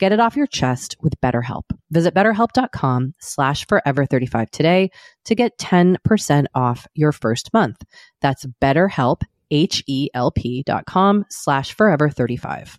[0.00, 1.64] Get it off your chest with BetterHelp.
[1.90, 4.90] Visit betterhelp.com slash forever35 today
[5.26, 7.84] to get 10% off your first month.
[8.22, 12.78] That's betterhelp, H-E-L-P dot com slash forever35.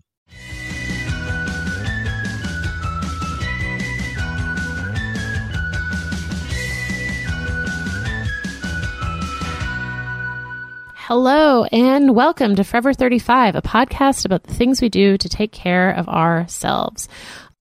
[11.13, 15.51] Hello and welcome to Forever 35, a podcast about the things we do to take
[15.51, 17.09] care of ourselves.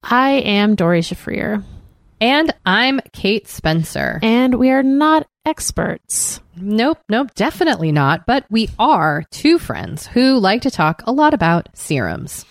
[0.04, 1.64] I am Doree Shafrir,
[2.20, 4.20] And I'm Kate Spencer.
[4.22, 6.40] and we are not experts.
[6.54, 8.24] Nope, nope, definitely not.
[8.24, 12.44] But we are two friends who like to talk a lot about serums.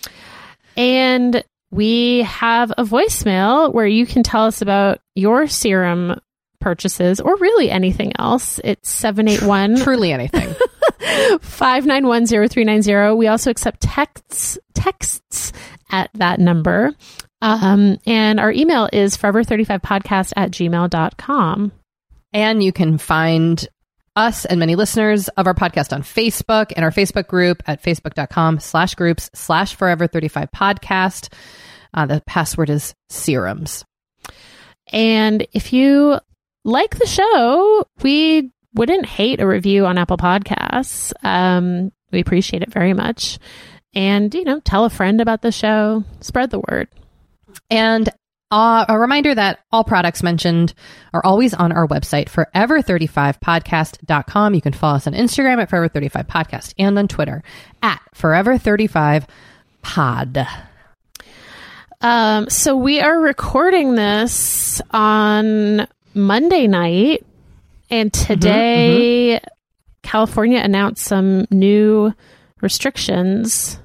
[0.76, 6.20] And we have a voicemail where you can tell us about your serum
[6.60, 8.60] purchases or really anything else.
[8.62, 10.54] It's 781 Truly anything.
[11.42, 13.16] 5910390.
[13.16, 15.52] We also accept texts texts
[15.90, 16.92] at that number.
[17.42, 21.72] Um, and our email is forever35podcast at gmail.com.
[22.32, 23.66] and you can find
[24.16, 28.60] us and many listeners of our podcast on Facebook and our Facebook group at facebook.com
[28.60, 31.32] slash groups slash forever 35 podcast.
[31.94, 33.84] Uh, the password is serums.
[34.92, 36.18] And if you
[36.64, 41.12] like the show, we wouldn't hate a review on Apple Podcasts.
[41.22, 43.38] Um, we appreciate it very much.
[43.92, 46.86] and, you know, tell a friend about the show, spread the word.
[47.70, 48.08] And
[48.52, 50.74] uh, a reminder that all products mentioned
[51.12, 54.54] are always on our website, forever35podcast.com.
[54.54, 57.42] You can follow us on Instagram at forever35podcast and on Twitter
[57.82, 59.26] at forever35pod.
[62.00, 67.24] Um, so we are recording this on Monday night,
[67.90, 69.48] and mm-hmm, today mm-hmm.
[70.02, 72.12] California announced some new
[72.60, 73.78] restrictions,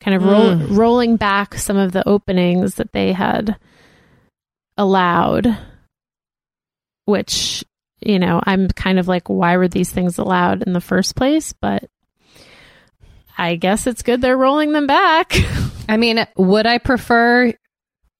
[0.00, 0.76] kind of roll, mm.
[0.76, 3.56] rolling back some of the openings that they had
[4.76, 5.56] allowed.
[7.04, 7.64] Which,
[8.00, 11.54] you know, I'm kind of like, why were these things allowed in the first place?
[11.54, 11.88] But
[13.38, 15.34] I guess it's good they're rolling them back.
[15.88, 17.54] I mean, would I prefer,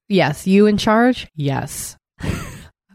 [0.09, 1.29] yes, you in charge?
[1.35, 1.97] Yes.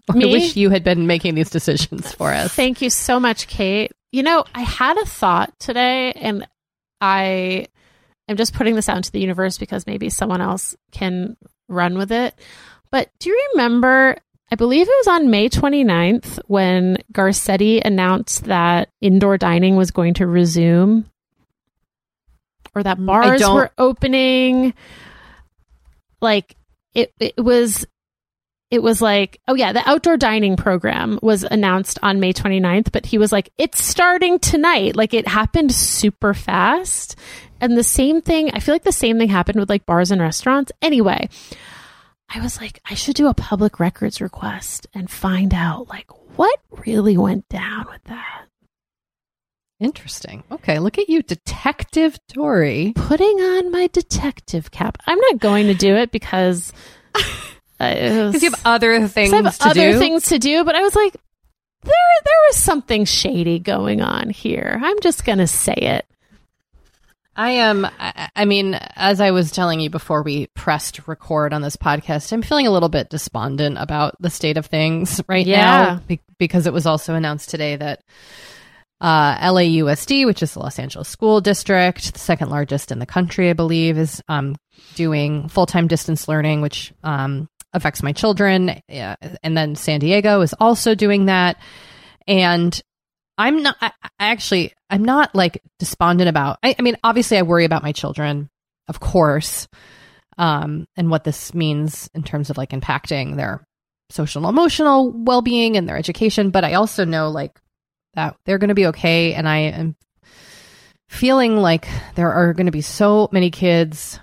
[0.10, 2.54] I wish you had been making these decisions for us.
[2.54, 3.92] Thank you so much, Kate.
[4.12, 6.48] You know, I had a thought today, and
[7.00, 7.68] I
[8.28, 11.38] am just putting this out into the universe because maybe someone else can
[11.70, 12.36] run with it.
[12.92, 14.18] But do you remember?
[14.52, 20.14] I believe it was on May 29th when Garcetti announced that indoor dining was going
[20.16, 21.10] to resume
[22.76, 24.74] or that mm, bars were opening.
[26.22, 26.56] Like
[26.94, 27.86] it, it was
[28.74, 33.06] it was like, oh yeah, the outdoor dining program was announced on May 29th, but
[33.06, 34.96] he was like, it's starting tonight.
[34.96, 37.16] Like it happened super fast.
[37.62, 40.20] And the same thing, I feel like the same thing happened with like bars and
[40.20, 40.72] restaurants.
[40.81, 41.30] Anyway,
[42.34, 46.60] I was like, I should do a public records request and find out like what
[46.88, 48.48] really went down with that.
[49.80, 50.44] Interesting.
[50.52, 52.94] Okay, look at you, Detective Doree.
[52.96, 54.98] Putting on my detective cap.
[55.06, 56.74] I'm not going to do it because
[58.27, 60.00] Because you have other things I have to other do.
[60.00, 61.13] things to do, but I was like,
[61.83, 61.94] there,
[62.24, 64.80] there was something shady going on here.
[64.81, 66.06] I'm just gonna say it.
[67.35, 67.85] I am.
[67.85, 72.31] I, I mean, as I was telling you before we pressed record on this podcast,
[72.31, 75.57] I'm feeling a little bit despondent about the state of things right Yeah.
[75.95, 78.01] now be- because it was also announced today that
[79.01, 83.50] uh, LAUSD, which is the Los Angeles School District, the second largest in the country,
[83.50, 84.56] I believe, is um,
[84.95, 88.81] doing full time distance learning, which um, affects my children.
[88.88, 91.58] And then San Diego is also doing that.
[92.28, 92.80] And
[93.38, 97.66] I'm not, I, actually, I'm not like despondent about, I, I mean, obviously I worry
[97.66, 98.50] about my children,
[98.88, 99.68] of course,
[100.38, 103.66] um, and what this means in terms of like impacting their
[104.10, 106.52] social emotional well being and their education.
[106.52, 107.60] But I also know like
[108.14, 109.34] that they're going to be okay.
[109.34, 109.96] And I am
[111.10, 114.19] feeling like there are going to be so many kids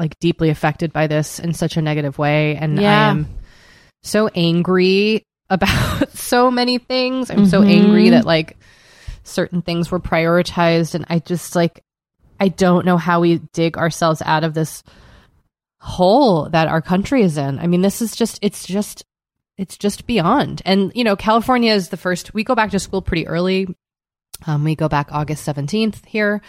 [0.00, 2.56] like deeply affected by this in such a negative way.
[2.56, 3.28] And I am
[4.02, 7.30] so angry about so many things.
[7.30, 7.70] I'm so Mhm.
[7.70, 8.56] angry that like
[9.22, 10.94] certain things were prioritized.
[10.94, 11.82] And I just like,
[12.40, 14.82] I don't know how we dig ourselves out of this
[15.80, 17.58] hole that our country is in.
[17.58, 19.04] I mean, this is just, it's just,
[19.58, 20.62] it's just beyond.
[20.64, 23.66] And, you know, California is the first, we go back to school pretty early.
[24.46, 26.40] Um, we go back August 17th here.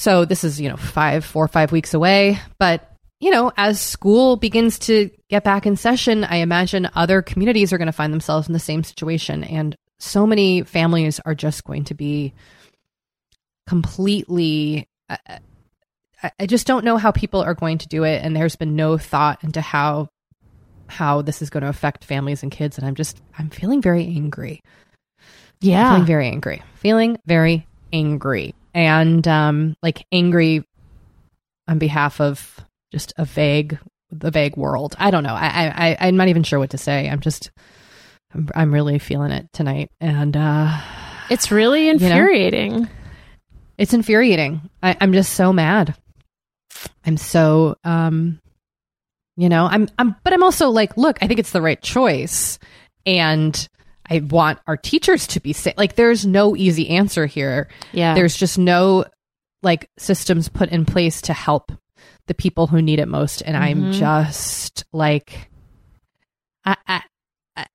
[0.00, 2.38] So this is, you know, five, four five weeks away.
[2.58, 7.70] But, you know, as school begins to get back in session, I imagine other communities
[7.70, 9.44] are going to find themselves in the same situation.
[9.44, 12.32] And so many families are just going to be
[13.68, 14.86] completely.
[15.08, 15.38] I, I-
[16.38, 18.22] I just don't know how people are going to do it.
[18.22, 20.08] And there's been no thought into how
[20.86, 24.04] how this is going to affect families and kids and i'm just i'm feeling very
[24.06, 24.60] angry
[25.60, 25.92] Yeah.
[25.92, 30.64] feeling very angry feeling very angry and um like angry
[31.68, 32.58] on behalf of
[32.92, 33.78] just a vague
[34.10, 34.96] the vague world.
[34.98, 35.34] I don't know.
[35.34, 37.08] I i i'm not even sure what to say.
[37.08, 37.50] I'm just
[38.34, 39.90] i'm, I'm really feeling it tonight.
[40.00, 40.80] And uh
[41.30, 41.92] It's really know?
[41.92, 42.88] infuriating.
[43.78, 44.62] it's infuriating.
[44.82, 45.94] I, i'm just so mad.
[47.06, 48.40] I'm so um
[49.36, 52.58] you know i'm i'm but i'm also like look i think it's the right choice.
[53.06, 53.68] And
[54.10, 58.14] i want our teachers to be safe like there's no easy answer here Yeah.
[58.14, 59.04] there's just no
[59.62, 61.72] like systems put in place to help
[62.26, 63.92] the people who need it most and i'm Mhm.
[63.94, 65.50] just like
[66.64, 67.02] I, I
[67.56, 67.66] i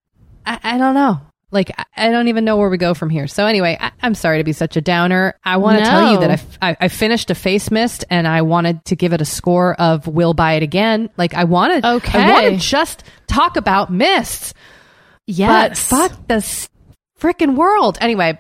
[0.46, 1.20] i don't know
[1.51, 4.15] like I- i don't even know where we go from here so anyway I, i'm
[4.15, 6.20] sorry to be such a downer i want to tell you No.
[6.22, 9.22] that I f- I, I finished a face mist and i wanted to give it
[9.22, 12.20] a score of will buy it again like i wanted Okay.
[12.20, 14.54] i want to just talk about mists
[15.27, 15.70] yes.
[15.70, 16.70] but fuck this
[17.20, 17.98] freaking world.
[18.01, 18.39] Anyway,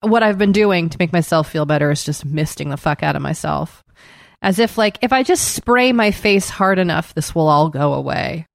[0.00, 3.16] what I've been doing to make myself feel better is just misting the fuck out
[3.16, 3.82] of myself.
[4.42, 7.94] As if, like, if I just spray my face hard enough, this will all go
[7.94, 8.46] away.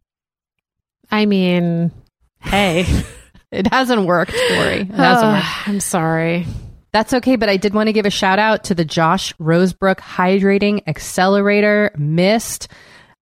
[1.12, 1.92] I mean,
[2.40, 2.86] hey.
[3.52, 4.82] It hasn't worked, Tori.
[4.82, 5.68] It hasn't worked.
[5.68, 6.46] I'm sorry.
[6.92, 9.98] That's okay, but I did want to give a shout out to the Josh Rosebrook
[9.98, 12.68] Hydrating Accelerator Mist.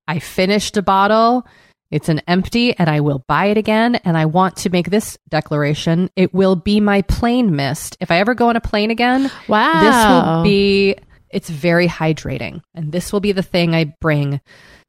[0.08, 1.46] I finished a bottle.
[1.90, 3.96] It's an empty and I will buy it again.
[3.96, 6.10] And I want to make this declaration.
[6.16, 7.96] It will be my plane mist.
[8.00, 9.82] If I ever go on a plane again, Wow.
[9.82, 10.96] this will be,
[11.30, 12.62] it's very hydrating.
[12.76, 14.42] And this will be the thing I bring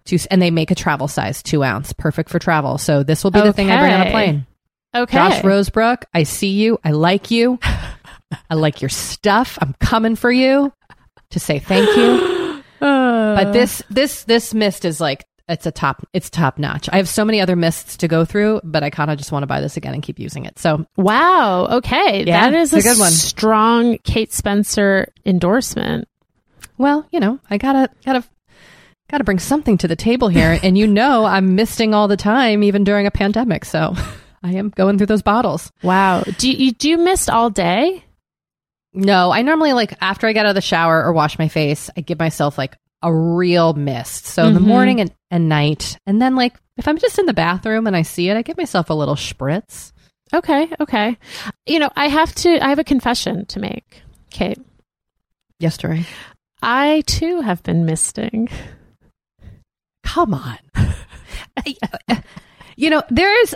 [0.07, 2.79] to, and they make a travel size two ounce, perfect for travel.
[2.79, 4.47] So this will be the thing I bring on a plane.
[4.95, 5.17] Okay.
[5.19, 6.79] Josh Rosebrook, I see you.
[6.83, 7.59] I like you.
[8.51, 9.59] I like your stuff.
[9.61, 10.73] I'm coming for you
[11.31, 12.63] to say thank you.
[12.81, 16.89] Uh, But this this this mist is like it's a top it's top notch.
[16.93, 19.43] I have so many other mists to go through, but I kind of just want
[19.43, 20.59] to buy this again and keep using it.
[20.59, 21.67] So wow.
[21.79, 22.25] Okay.
[22.25, 23.11] Yeah, that is a a, good one.
[23.11, 26.09] strong Kate Spencer endorsement.
[26.77, 28.25] well, you know, I gotta gotta
[29.11, 32.63] gotta bring something to the table here, and you know I'm misting all the time,
[32.63, 33.65] even during a pandemic.
[33.65, 33.95] So
[34.43, 35.73] I am going through those bottles.
[35.83, 36.23] Wow.
[36.23, 38.05] Do you do you mist all day?
[38.95, 41.91] No, I normally like after I get out of the shower or wash my face,
[41.97, 44.27] I give myself like a real mist.
[44.27, 44.69] So in the mm-hmm.
[44.69, 45.99] morning and, and night.
[46.07, 48.57] And then like if I'm just in the bathroom and I see it, I give
[48.57, 49.93] myself a little spritz.
[50.33, 50.69] Okay.
[50.81, 51.17] Okay.
[51.67, 52.65] You know, I have to.
[52.65, 54.03] I have a confession to make.
[54.31, 54.59] Kate,
[55.59, 56.07] Yes, Yesterday.
[56.61, 58.49] I too have been misting.
[60.05, 60.59] Come on.
[62.77, 63.55] you know, there's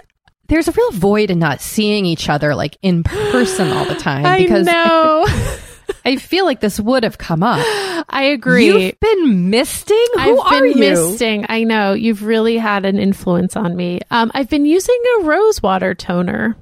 [0.49, 4.43] there's a real void in not seeing each other like in person all the time
[4.43, 5.25] because I know.
[5.27, 5.61] I
[6.17, 7.59] feel like this would have come up.
[8.09, 8.67] I agree.
[8.67, 10.05] You've been misting?
[10.15, 10.77] Who I've are been you?
[10.77, 11.47] misting.
[11.49, 14.01] I know you've really had an influence on me.
[14.11, 16.57] Um, I've been using a rosewater toner.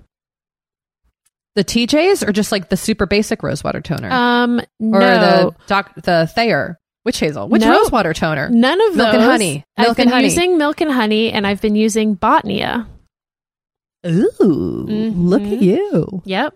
[1.57, 4.11] The TJs or just like the super basic rosewater toner?
[4.11, 7.71] Um, or no, the doc the Thayer witch hazel which No.
[7.81, 9.15] rosewater toner none of Milk those.
[9.15, 9.65] and honey.
[9.77, 10.25] I've been honey.
[10.29, 12.87] using milk and honey, and I've been using Botnia.
[14.07, 15.13] ooh Mhm.
[15.17, 16.55] look at you Yep,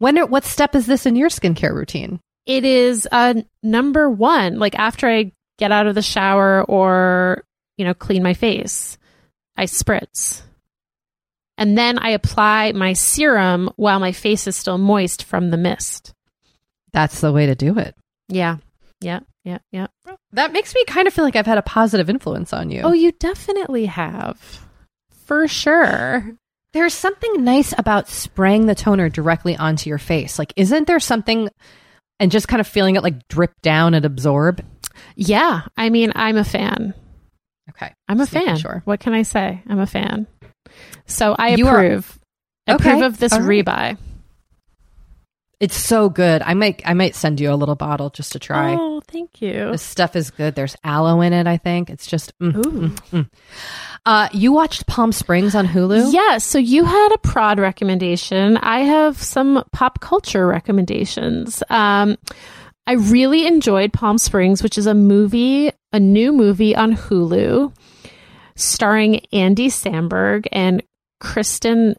[0.00, 4.58] when are, what step is this in your skincare routine it is uh, number one.
[4.58, 7.44] Like after I get out of the shower or
[7.76, 8.98] you know clean my face,
[9.56, 10.40] I spritz.
[11.58, 16.12] And then I apply my serum while my face is still moist from the mist.
[16.92, 17.94] that's the way to do it
[18.28, 18.56] Yeah.
[19.00, 19.20] Yeah.
[19.44, 19.58] Yeah.
[19.70, 19.86] Yeah.
[20.32, 22.92] that makes me kind of feel like i've had a positive influence on you Oh,
[22.92, 24.66] you definitely have.
[25.26, 26.34] For sure.
[26.72, 31.48] There's something nice about spraying the toner directly onto your face like isn't there something
[32.20, 34.64] and just kind of feeling it like drip down and absorb
[35.16, 35.62] Yeah.
[35.76, 36.94] I mean, I'm a fan.
[37.70, 38.56] okay I'm a Just fan.
[38.58, 38.82] sure.
[38.84, 39.62] What can I say?
[39.68, 40.26] I'm a fan.
[41.06, 42.18] So I You are- approve.
[42.68, 42.90] Okay.
[42.90, 43.40] Approve of this right.
[43.64, 43.98] rebuy.
[45.60, 48.74] It's so good i might i might send you a little bottle just to try
[48.74, 49.70] Oh, thank you.
[49.72, 50.54] This stuff is good.
[50.54, 51.46] There's aloe in it.
[51.46, 52.36] I think it's just.
[52.38, 52.60] mm, Ooh.
[52.90, 53.28] mm, mm.
[54.06, 56.12] Uh, you watched Palm Springs on Hulu.
[56.12, 58.56] Yeah, so you had a prod recommendation.
[58.58, 61.62] I have some pop culture recommendations.
[61.70, 62.16] Um,
[62.86, 67.74] I really enjoyed Palm Springs, which is a movie, a new movie on Hulu,
[68.54, 70.82] starring Andy Samberg and
[71.20, 71.96] Kristen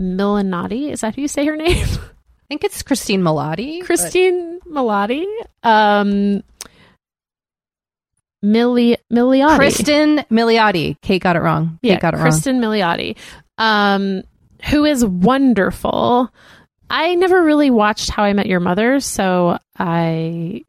[0.00, 0.90] Milanotti.
[0.90, 1.86] Is that how you say her name?
[2.46, 3.80] I think it's Christine Milotti.
[3.80, 5.26] but- Christine Milotti.
[5.64, 6.44] Um,
[8.44, 9.56] Milli Miliotti.
[9.56, 10.96] Kristen Milioti.
[11.02, 11.80] Kate got it wrong.
[11.82, 12.22] Kate yeah, got it wrong.
[12.26, 13.16] Kristen Milioti,
[13.58, 14.22] um,
[14.70, 16.32] who is wonderful.
[16.88, 20.62] I never really watched How I Met Your Mother, so I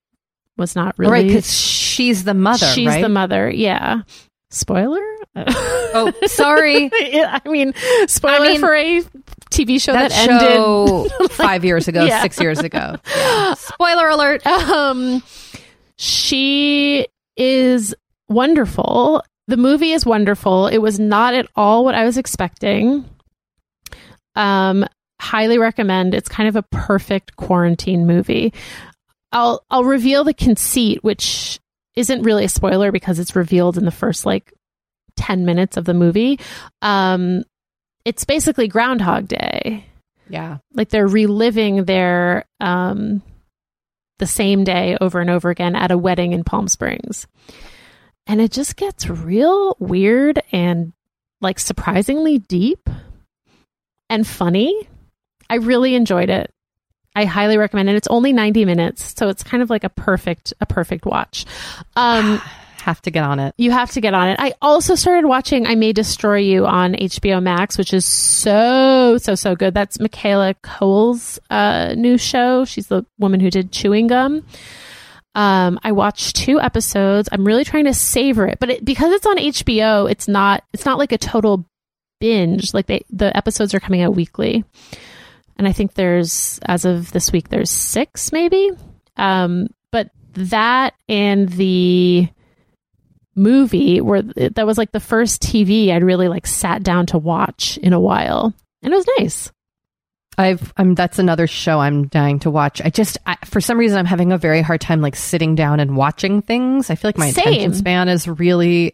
[0.58, 1.12] was not really.
[1.12, 3.02] Right, because she's the mother, she's right?
[3.02, 3.52] the mother.
[3.52, 4.02] Yeah.
[4.50, 5.04] Spoiler.
[5.36, 6.90] oh, sorry.
[6.94, 7.74] I mean,
[8.08, 9.04] spoiler I mean, for a
[9.58, 10.48] TV show that, that ended.
[10.48, 12.22] show five years ago, Yeah.
[12.22, 12.96] six years ago.
[13.16, 13.54] Yeah.
[13.58, 14.46] Spoiler alert.
[14.46, 15.24] um
[15.98, 17.96] she is
[18.30, 23.04] wonderful the movie is wonderful it was not at all what i was expecting
[24.36, 24.86] um
[25.20, 28.54] highly recommend it's kind of a perfect quarantine movie
[29.32, 31.60] i'll i'll reveal the conceit which
[31.96, 34.54] isn't really a spoiler because it's revealed in the first like
[35.16, 36.40] 10 minutes of the movie
[36.84, 37.44] um
[38.08, 39.86] it's basically groundhog day
[40.30, 40.58] Yeah.
[40.74, 43.22] like they're reliving their um
[44.20, 47.28] the same day over and over again at a wedding in Palm Springs.
[48.26, 50.94] And it just gets real weird and
[51.42, 52.90] like surprisingly deep
[54.10, 54.88] and funny.
[55.50, 56.52] I really enjoyed it.
[57.16, 57.96] I highly recommend it.
[57.96, 61.46] It's only 90 minutes, so it's kind of like a perfect a perfect watch.
[61.96, 62.42] Um
[62.88, 63.54] Have to get on it.
[63.58, 64.40] you have to get on it.
[64.40, 69.36] I also started watching I May Destroy You on HBO Max, which is so, so,
[69.36, 69.74] so good.
[69.74, 72.64] That's Michaela Coel's uh, new show.
[72.64, 74.46] She's the woman who did Chewing Gum.
[75.36, 77.28] Um, I watched two episodes.
[77.30, 80.86] I'm really trying to savor it, but it, because it's on HBO, it's not it's
[80.86, 81.66] not like a total
[82.22, 82.74] binge.
[82.74, 84.64] Like they, the episodes are coming out weekly.
[85.58, 88.72] and I think there's as of this week there's six maybe.
[89.18, 92.30] Um, but that and the
[93.38, 97.78] movie where that was like the first TV I'd really like sat down to watch
[97.78, 98.54] in a while,
[98.84, 99.52] and it was nice.
[100.40, 102.82] I've I'm that's another show I'm dying to watch.
[102.84, 105.80] I just I, for some reason I'm having a very hard time like sitting down
[105.80, 106.90] and watching things.
[106.92, 107.48] I feel like my Same.
[107.48, 108.94] attention span is really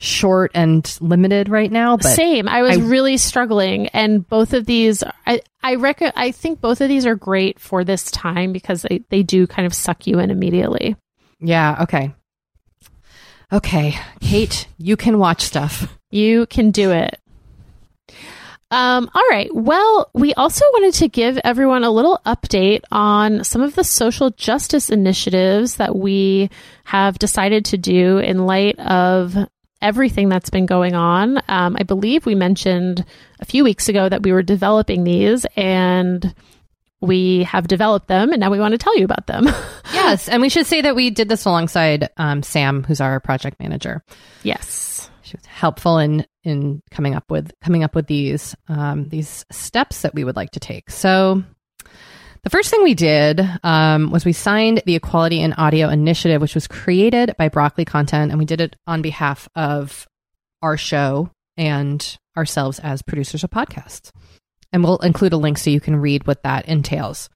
[0.00, 1.96] short and limited right now.
[1.96, 2.48] But Same.
[2.48, 6.80] I was I- really struggling, and both of these, I I reckon, I think both
[6.80, 10.18] of these are great for this time because they they do kind of suck you
[10.18, 10.96] in immediately.
[11.38, 12.12] yeah, okay,
[13.52, 15.96] okay, Kate, you can watch stuff.
[16.10, 17.18] You can do it.
[18.70, 19.48] Um, all right.
[19.54, 24.30] Well, we also wanted to give everyone a little update on some of the social
[24.30, 26.50] justice initiatives that we
[26.84, 29.36] have decided to do in light of
[29.80, 31.38] everything that's been going on.
[31.48, 33.04] Um, I believe we mentioned
[33.38, 36.34] a few weeks ago that we were developing these and
[37.00, 39.48] we have developed them and now we want to tell you about them.
[39.92, 43.58] Yes, and we should say that we did this alongside um, Sam, who's our project
[43.58, 44.04] manager.
[44.42, 45.10] yes.
[45.22, 50.02] She was helpful in in coming up with coming up with these um, these steps
[50.02, 50.90] that we would like to take.
[50.90, 51.42] So.
[52.42, 56.54] The first thing we did um, was we signed the Equality in Audio Initiative, which
[56.54, 60.06] was created by Broccoli Content, and we did it on behalf of
[60.62, 64.12] our show and ourselves as producers of podcasts.
[64.76, 67.30] And we'll include a link so you can read what that entails.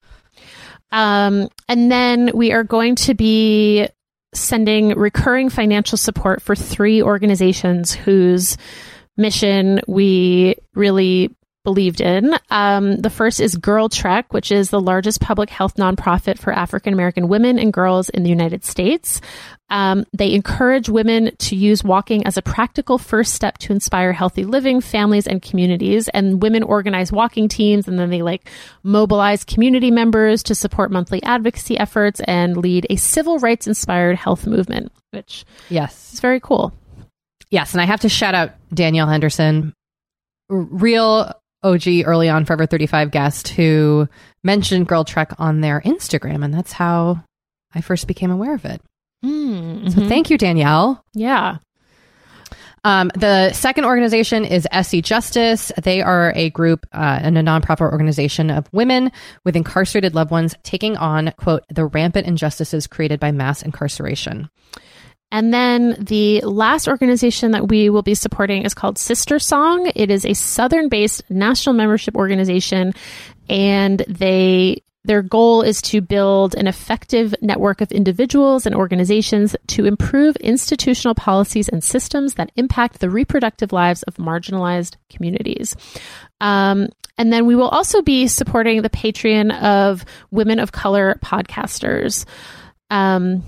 [0.93, 3.89] Um, and then we are going to be
[4.35, 8.59] sending recurring financial support for three organizations whose
[9.17, 12.35] mission we really believed in.
[12.51, 16.93] Um, the first is Girl Trek, which is the largest public health nonprofit for African
[16.93, 19.21] American women and girls in the United States.
[19.69, 24.45] Um, they encourage women to use walking as a practical first step to inspire healthy
[24.45, 26.09] living, families, and communities.
[26.09, 28.49] And women organize walking teams, and then they like
[28.83, 34.47] mobilize community members to support monthly advocacy efforts and lead a civil rights inspired health
[34.47, 36.15] movement, which Yes.
[36.15, 36.73] is very cool.
[37.51, 39.73] Yes, and I have to shout out Danielle Henderson,
[40.49, 41.33] real
[41.63, 44.09] OG early on Forever 35 guest who
[44.43, 47.23] mentioned Girl Trek on their Instagram, and that's how
[47.75, 48.81] I first became aware of it.
[49.25, 51.05] Mm, So thank you, Danielle.
[51.15, 51.59] yeah.
[52.83, 55.71] Um, the second organization is Essie Justice.
[55.83, 59.13] They are a group uh, and a nonprofit organization of women
[59.45, 64.49] with incarcerated loved ones taking on, quote, the rampant injustices created by mass incarceration.
[65.33, 69.91] And then the last organization that we will be supporting is called Sister Song.
[69.95, 72.93] It is a Southern based national membership organization
[73.49, 79.87] and they their goal is to build an effective network of individuals and organizations to
[79.87, 85.75] improve institutional policies and systems that impact the reproductive lives of marginalized communities.
[86.43, 92.27] Um, and then we will also be supporting the Patreon of women of color podcasters.
[92.91, 93.43] Um,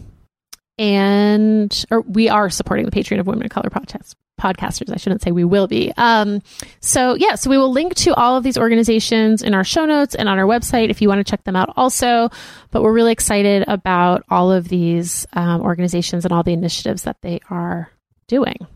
[0.78, 4.92] and or we are supporting the Patreon of Women of Color podcast, podcasters.
[4.92, 5.92] I shouldn't say we will be.
[5.96, 6.42] Um,
[6.80, 10.14] so yeah, so we will link to all of these organizations in our show notes
[10.14, 12.30] and on our website if you want to check them out also.
[12.70, 17.18] But we're really excited about all of these um, organizations and all the initiatives that
[17.22, 17.90] they are
[18.26, 18.66] doing.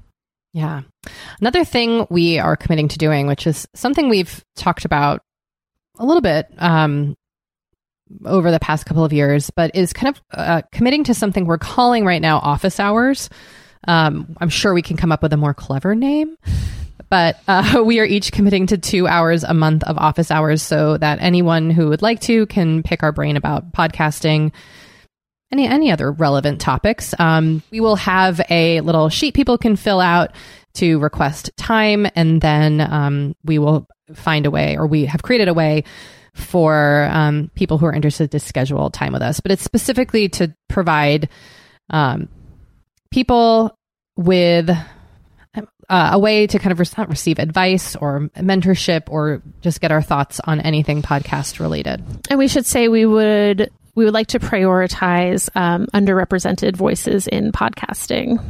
[0.52, 0.82] Yeah.
[1.40, 5.22] Another thing we are committing to doing, which is something we've talked about
[5.98, 7.16] a little bit um,
[8.24, 11.58] over the past couple of years, but is kind of uh, committing to something we're
[11.58, 13.28] calling right now office hours.
[13.86, 16.36] Um, I'm sure we can come up with a more clever name,
[17.08, 20.96] but uh, we are each committing to two hours a month of office hours so
[20.98, 24.52] that anyone who would like to can pick our brain about podcasting,
[25.52, 27.14] any any other relevant topics.
[27.18, 30.32] Um, we will have a little sheet people can fill out
[30.74, 35.48] to request time, and then um, we will find a way, or we have created
[35.48, 35.84] a way
[36.36, 39.40] for um, people who are interested to schedule time with us.
[39.40, 41.28] But it's specifically to provide
[41.90, 42.28] um,
[43.10, 43.76] people
[44.16, 44.70] with
[45.88, 50.02] uh, a way to kind of re- receive advice or mentorship or just get our
[50.02, 52.02] thoughts on anything podcast related.
[52.28, 57.50] And we should say we would we would like to prioritize um, underrepresented voices in
[57.50, 58.44] podcasting.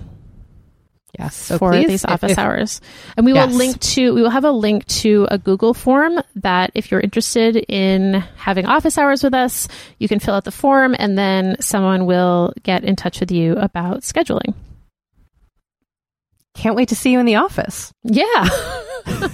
[1.18, 1.35] Yes.
[1.35, 2.81] So for please, these office hours.
[3.16, 3.50] And we Yes.
[3.50, 7.00] will link to we will have a link to a Google form that if you're
[7.00, 11.57] interested in having office hours with us, you can fill out the form and then
[11.61, 14.55] someone will get in touch with you about scheduling.
[16.55, 17.92] Can't wait to see you in the office.
[18.02, 18.48] Yeah.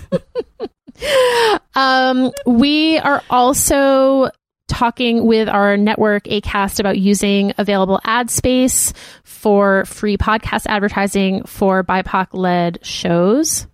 [1.74, 4.28] um, we are also
[4.72, 11.84] talking with our network ACAST about using available ad space for free podcast advertising for
[11.84, 13.66] BIPOC led shows.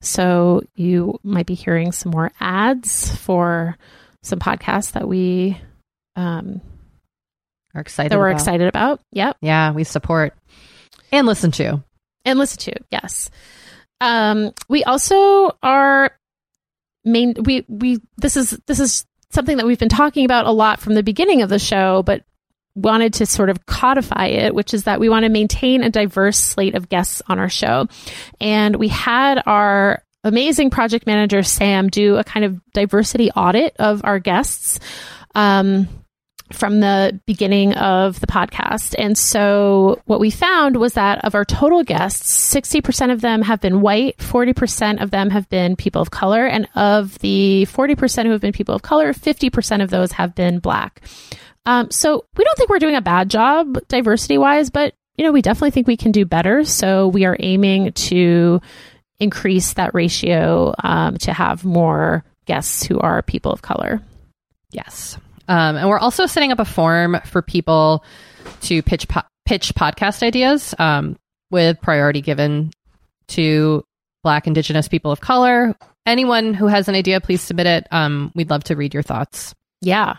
[0.00, 3.76] So you might be hearing some more ads for
[4.22, 5.58] some podcasts that we
[6.16, 6.60] um,
[7.74, 8.12] Are excited.
[8.12, 8.40] that we're about.
[8.40, 9.00] excited about.
[9.12, 9.38] Yep.
[9.40, 10.34] Yeah, we support
[11.10, 11.82] and listen to.
[12.24, 13.30] and listen to yes
[14.00, 16.10] um we also are
[17.04, 19.04] main we we this is this is
[19.34, 22.24] something that we've been talking about a lot from the beginning of the show but
[22.74, 26.38] wanted to sort of codify it which is that we want to maintain a diverse
[26.38, 27.86] slate of guests on our show.
[28.40, 34.00] And we had our amazing project manager sam do a kind of diversity audit of
[34.04, 34.80] our guests.
[35.34, 35.88] Um
[36.52, 38.94] from the beginning of the podcast.
[38.98, 43.60] And so what we found was that of our total guests, 60% of them have
[43.60, 48.30] been white, 40% of them have been people of color, and of the 40% who
[48.30, 51.00] have been people of color, 50% of those have been black.
[51.66, 55.32] Um, so we don't think we're doing a bad job diversity wise, but you know,
[55.32, 56.64] we definitely think we can do better.
[56.64, 58.60] So we are aiming to
[59.20, 64.02] increase that ratio um, to have more guests who are people of color.
[64.72, 65.16] Yes.
[65.48, 68.04] Um, and we're also setting up a form for people
[68.62, 71.18] to pitch po- pitch podcast ideas um,
[71.50, 72.70] with priority given
[73.28, 73.84] to
[74.22, 75.76] Black, Indigenous people of color.
[76.06, 77.86] Anyone who has an idea, please submit it.
[77.90, 79.54] Um, we'd love to read your thoughts.
[79.80, 80.16] Yeah.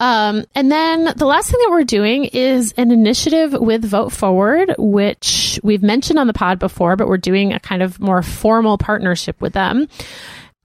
[0.00, 4.74] Um, and then the last thing that we're doing is an initiative with Vote Forward,
[4.76, 8.78] which we've mentioned on the pod before, but we're doing a kind of more formal
[8.78, 9.86] partnership with them.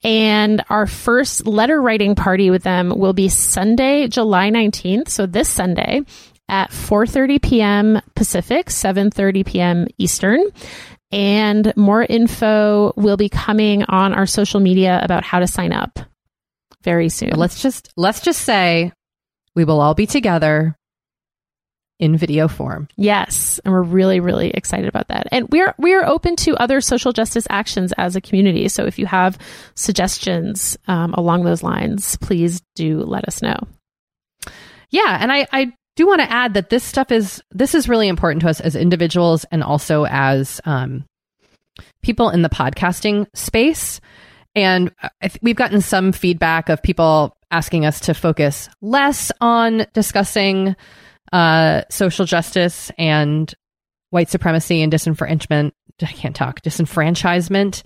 [0.03, 5.09] And our first letter writing party with them will be Sunday, July 19th.
[5.09, 6.01] So this Sunday
[6.49, 8.01] at 4:30 p.m.
[8.15, 9.87] Pacific, 7:30 p.m.
[9.97, 10.43] Eastern.
[11.11, 15.99] And more info will be coming on our social media about how to sign up
[16.83, 17.31] very soon.
[17.31, 18.91] Let's just let's just say
[19.55, 20.75] we will all be together
[21.99, 22.87] in video form.
[22.95, 25.27] Yes, and we're really really excited about that.
[25.31, 28.67] And we're we're open to other social justice actions as a community.
[28.67, 29.37] So if you have
[29.75, 33.57] suggestions um, along those lines, please do let us know.
[34.89, 38.07] Yeah, and I, I do want to add that this stuff is this is really
[38.07, 41.03] important to us as individuals and also as um,
[42.01, 43.99] people in the podcasting space.
[44.55, 49.85] And I th- we've gotten some feedback of people asking us to focus less on
[49.93, 50.75] discussing
[51.31, 53.53] uh, social justice and
[54.09, 55.71] white supremacy and disenfranchisement.
[56.01, 57.83] I can't talk disenfranchisement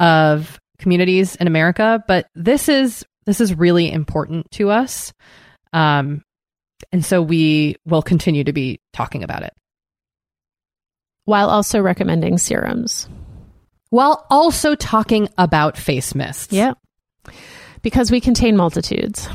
[0.00, 5.12] of communities in America, but this is this is really important to us.
[5.72, 6.22] Um,
[6.90, 9.52] and so we will continue to be talking about it
[11.24, 13.08] While also recommending serums.
[13.90, 16.52] while also talking about face mists.
[16.52, 16.72] Yeah.
[17.82, 19.28] Because we contain multitudes.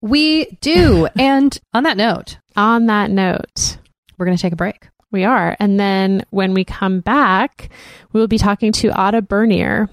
[0.00, 1.08] We do.
[1.18, 3.78] and on that note, On that note,
[4.16, 4.88] we're going to take a break.
[5.10, 5.56] we are.
[5.58, 7.70] And then when we come back,
[8.12, 9.88] we will be talking to Adda Birnir,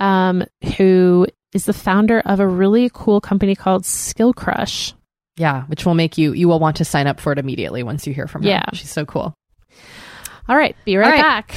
[0.00, 0.44] um,
[0.76, 4.92] who is the founder of a really cool company called Skillcrush.
[5.36, 8.06] Yeah, which will make you you will want to sign up for it immediately once
[8.06, 8.48] you hear from her.
[8.48, 8.64] Yeah.
[8.72, 9.34] She's so cool.
[10.48, 11.20] All right, be right, right.
[11.20, 11.56] back.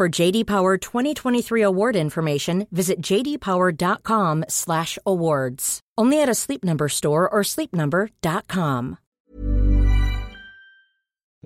[0.00, 5.80] For JD Power 2023 award information, visit jdpower.com/awards.
[5.98, 8.96] Only at a Sleep Number store or sleepnumber.com.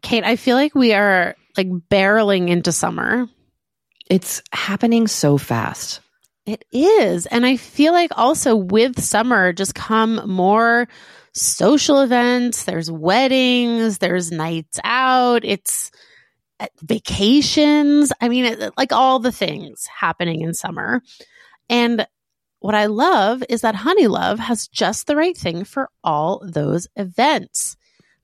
[0.03, 3.29] Kate, I feel like we are like barreling into summer.
[4.09, 5.99] It's happening so fast.
[6.47, 7.27] It is.
[7.27, 10.87] And I feel like also with summer just come more
[11.33, 12.63] social events.
[12.63, 15.91] There's weddings, there's nights out, it's
[16.83, 18.13] vacations.
[18.21, 21.03] I mean, like all the things happening in summer.
[21.69, 22.07] And
[22.61, 26.89] what I love is that Honey Love has just the right thing for all those
[26.97, 27.77] events.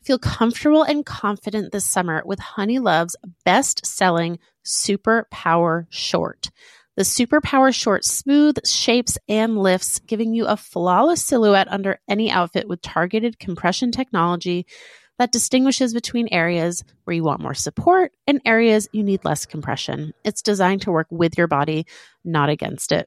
[0.03, 6.51] Feel comfortable and confident this summer with Honey Love's best selling Super Power Short.
[6.97, 12.31] The Super Power Short smooth shapes and lifts, giving you a flawless silhouette under any
[12.31, 14.67] outfit with targeted compression technology
[15.21, 20.15] that distinguishes between areas where you want more support and areas you need less compression.
[20.25, 21.85] It's designed to work with your body,
[22.25, 23.07] not against it.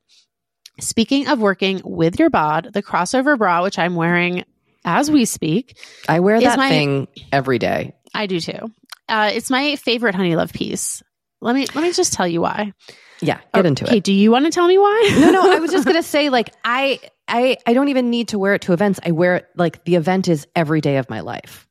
[0.80, 4.44] Speaking of working with your bod, the crossover bra, which I'm wearing
[4.86, 5.76] as we speak,
[6.08, 7.96] I wear that my- thing every day.
[8.14, 8.72] I do too.
[9.10, 11.02] Uh, it's my favorite Honey Love piece.
[11.42, 12.74] Let me let me just tell you why.
[13.22, 13.94] Yeah, get into Okay, it.
[13.96, 15.16] Okay, do you want to tell me why?
[15.20, 18.38] No, no, I was just gonna say, like, I, I, I don't even need to
[18.40, 19.00] wear it to events.
[19.04, 21.68] I wear it like the event is every day of my life.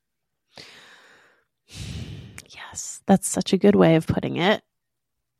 [2.50, 4.62] Yes, that's such a good way of putting it.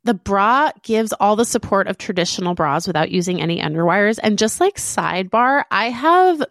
[0.03, 4.19] The bra gives all the support of traditional bras without using any underwires.
[4.21, 6.43] And just like sidebar, I have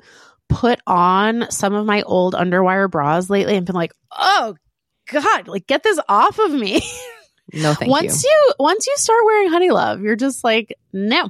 [0.49, 4.55] put on some of my old underwire bras lately and been like, oh
[5.11, 6.83] God, like get this off of me.
[7.55, 8.31] No, thank once you.
[8.31, 8.55] you.
[8.61, 11.29] once you start wearing honey love, you're just like, no,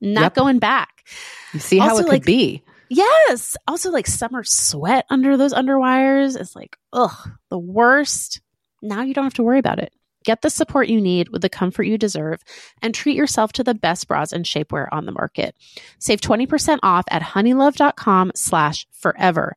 [0.00, 0.34] not Yep.
[0.34, 1.04] going back.
[1.52, 2.64] You see how it could like- be.
[2.94, 3.56] Yes.
[3.66, 8.40] Also, like summer sweat under those underwires is like, ugh, the worst.
[8.82, 9.92] Now you don't have to worry about it.
[10.24, 12.42] Get the support you need with the comfort you deserve
[12.80, 15.56] and treat yourself to the best bras and shapewear on the market.
[15.98, 19.56] Save 20% off at honeylove.com slash forever.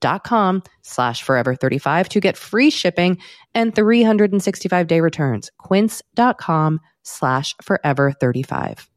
[0.00, 3.18] dot com slash forever 35 to get free shipping
[3.54, 5.50] and 365 day returns.
[5.58, 8.90] Quince.com slash forever 35.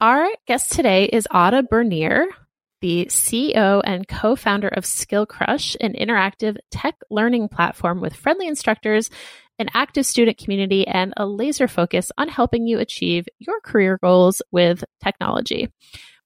[0.00, 2.26] Our guest today is Adda Birnir,
[2.82, 9.08] the CEO and co founder of Skillcrush, an interactive tech learning platform with friendly instructors,
[9.58, 14.42] an active student community, and a laser focus on helping you achieve your career goals
[14.52, 15.72] with technology.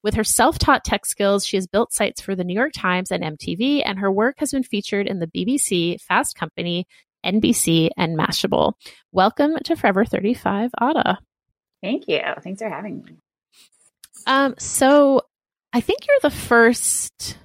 [0.03, 3.11] With her self taught tech skills, she has built sites for the New York Times
[3.11, 6.87] and MTV, and her work has been featured in the BBC, Fast Company,
[7.23, 8.73] NBC, and Mashable.
[9.11, 11.19] Welcome to Forever 35, Adda.
[11.83, 12.19] Thank you.
[12.43, 13.17] Thanks for having me.
[14.25, 15.21] Um, so
[15.71, 17.37] I think you're the first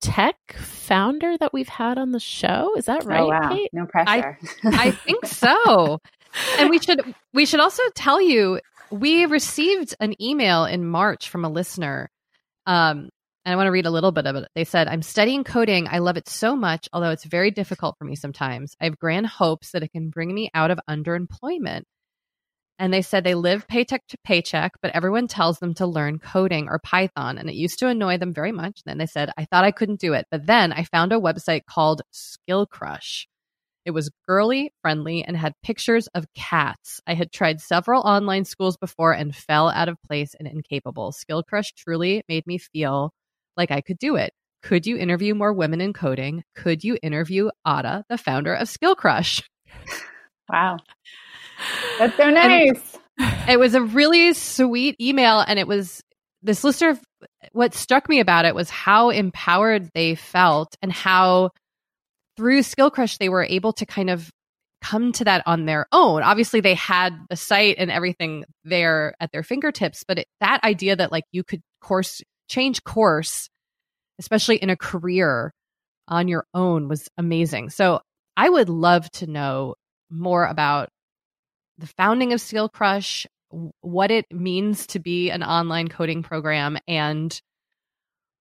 [0.00, 2.74] tech founder that we've had on the show.
[2.76, 3.20] Is that right?
[3.20, 3.48] Oh, wow.
[3.48, 3.70] Kate?
[3.72, 4.38] No pressure.
[4.64, 6.00] I think so.
[6.58, 11.44] and we should we should also tell you we received an email in March from
[11.44, 12.10] a listener.
[12.66, 13.08] Um,
[13.44, 14.48] and I want to read a little bit of it.
[14.56, 15.86] They said, I'm studying coding.
[15.88, 18.74] I love it so much, although it's very difficult for me sometimes.
[18.80, 21.82] I have grand hopes that it can bring me out of underemployment.
[22.78, 26.68] And they said they live paycheck to paycheck, but everyone tells them to learn coding
[26.68, 27.38] or Python.
[27.38, 28.82] And it used to annoy them very much.
[28.84, 30.26] Then they said, I thought I couldn't do it.
[30.30, 33.26] But then I found a website called Skillcrush.
[33.86, 37.00] It was girly, friendly, and had pictures of cats.
[37.06, 41.12] I had tried several online schools before and fell out of place and incapable.
[41.12, 43.12] Skillcrush truly made me feel
[43.56, 44.32] like I could do it.
[44.64, 46.42] Could you interview more women in coding?
[46.56, 49.42] Could you interview Adda, the founder of Skillcrush?
[50.48, 50.76] Wow.
[51.98, 52.98] That's so nice.
[53.18, 55.40] And it was a really sweet email.
[55.40, 56.00] And it was
[56.40, 56.96] this listener,
[57.50, 61.50] what struck me about it was how empowered they felt and how
[62.36, 64.30] through Skillcrush they were able to kind of
[64.82, 66.22] come to that on their own.
[66.22, 70.94] Obviously, they had the site and everything there at their fingertips, but it, that idea
[70.96, 73.48] that like you could course change course,
[74.18, 75.52] especially in a career
[76.08, 77.70] on your own, was amazing.
[77.70, 78.00] So
[78.36, 79.74] I would love to know
[80.10, 80.90] more about
[81.78, 83.26] the founding of Skillcrush,
[83.80, 87.38] what it means to be an online coding program, and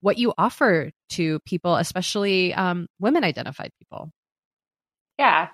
[0.06, 4.12] what you offer to people, especially um, women identified people.
[5.18, 5.48] Yeah.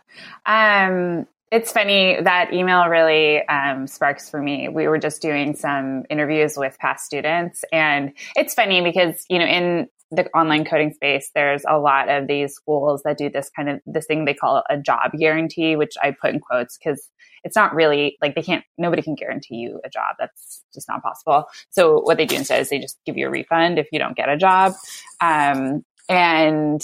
[0.46, 4.68] Um, it's funny that email really um, sparks for me.
[4.68, 9.46] We were just doing some interviews with past students, and it's funny because you know
[9.46, 13.70] in the online coding space, there's a lot of these schools that do this kind
[13.70, 17.10] of this thing they call a job guarantee, which I put in quotes because
[17.44, 20.16] it's not really like they can't nobody can guarantee you a job.
[20.20, 21.46] That's just not possible.
[21.70, 24.16] So what they do instead is they just give you a refund if you don't
[24.16, 24.74] get a job.
[25.20, 26.82] Um, and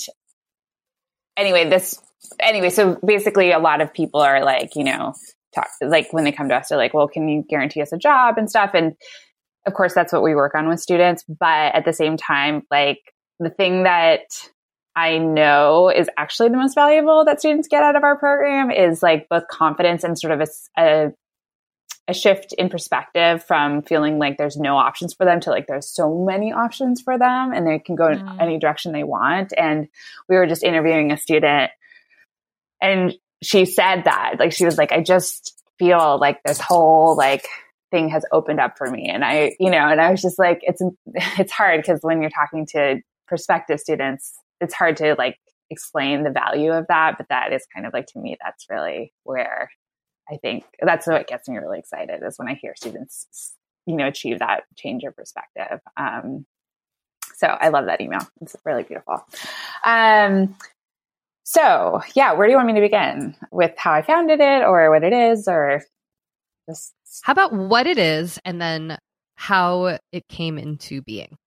[1.35, 1.99] anyway, this
[2.39, 5.13] anyway, so basically a lot of people are like, you know,
[5.53, 7.97] talk like when they come to us, they're like, well, can you guarantee us a
[7.97, 8.71] job and stuff?
[8.73, 8.93] And
[9.65, 11.23] of course that's what we work on with students.
[11.27, 12.99] But at the same time, like
[13.39, 14.21] the thing that
[14.97, 19.03] I know is actually the most valuable that students get out of our program is
[19.03, 21.11] like both confidence and sort of a, a,
[22.07, 25.87] a shift in perspective from feeling like there's no options for them to like there's
[25.87, 28.41] so many options for them and they can go in mm.
[28.41, 29.53] any direction they want.
[29.55, 29.87] And
[30.27, 31.69] we were just interviewing a student
[32.81, 37.45] and she said that like she was like, I just feel like this whole like
[37.91, 40.59] thing has opened up for me and i you know and i was just like
[40.63, 40.81] it's
[41.39, 45.37] it's hard because when you're talking to prospective students it's hard to like
[45.69, 49.13] explain the value of that, but that is kind of like to me, that's really
[49.23, 49.69] where
[50.29, 54.07] I think that's what gets me really excited is when I hear students, you know,
[54.07, 55.79] achieve that change of perspective.
[55.95, 56.45] Um,
[57.35, 58.21] so I love that email.
[58.41, 59.23] It's really beautiful.
[59.85, 60.55] Um,
[61.43, 64.89] so yeah, where do you want me to begin with how I founded it or
[64.91, 65.83] what it is or
[66.69, 68.97] just how about what it is and then
[69.35, 71.37] how it came into being?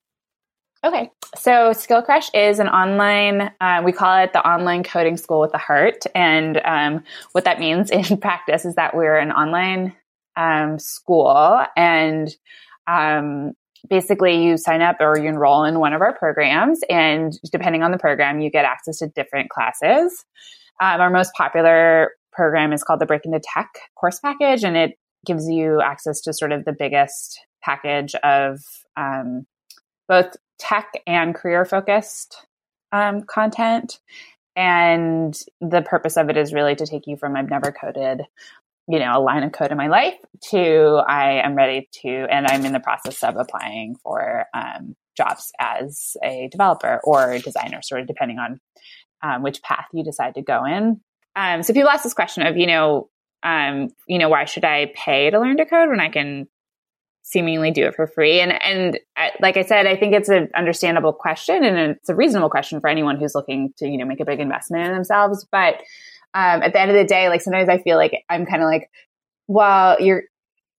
[0.83, 5.53] Okay, so Skillcrush is an online, uh, we call it the online coding school with
[5.53, 6.05] the heart.
[6.15, 9.95] And um, what that means in practice is that we're an online
[10.37, 12.35] um, school and
[12.87, 13.53] um,
[13.89, 16.81] basically you sign up or you enroll in one of our programs.
[16.89, 20.25] And depending on the program, you get access to different classes.
[20.81, 24.99] Um, our most popular program is called the Break into Tech course package, and it
[25.27, 28.61] gives you access to sort of the biggest package of
[28.97, 29.47] um,
[30.09, 32.37] both tech and career focused
[32.93, 33.99] um, content.
[34.55, 38.23] And the purpose of it is really to take you from I've never coded,
[38.89, 40.15] you know, a line of code in my life
[40.51, 45.53] to I am ready to, and I'm in the process of applying for um, jobs
[45.59, 48.61] as a developer or designer, sort of depending on
[49.23, 51.01] um, which path you decide to go in.
[51.37, 53.09] Um, so people ask this question of, you know,
[53.43, 56.49] um, you know, why should I pay to learn to code when I can
[57.31, 58.41] seemingly do it for free?
[58.41, 58.99] And and
[59.41, 62.89] like I said, I think it's an understandable question and it's a reasonable question for
[62.89, 65.47] anyone who's looking to, you know, make a big investment in themselves.
[65.51, 65.75] But
[66.35, 68.67] um, at the end of the day, like sometimes I feel like I'm kind of
[68.67, 68.91] like,
[69.49, 70.25] well, you're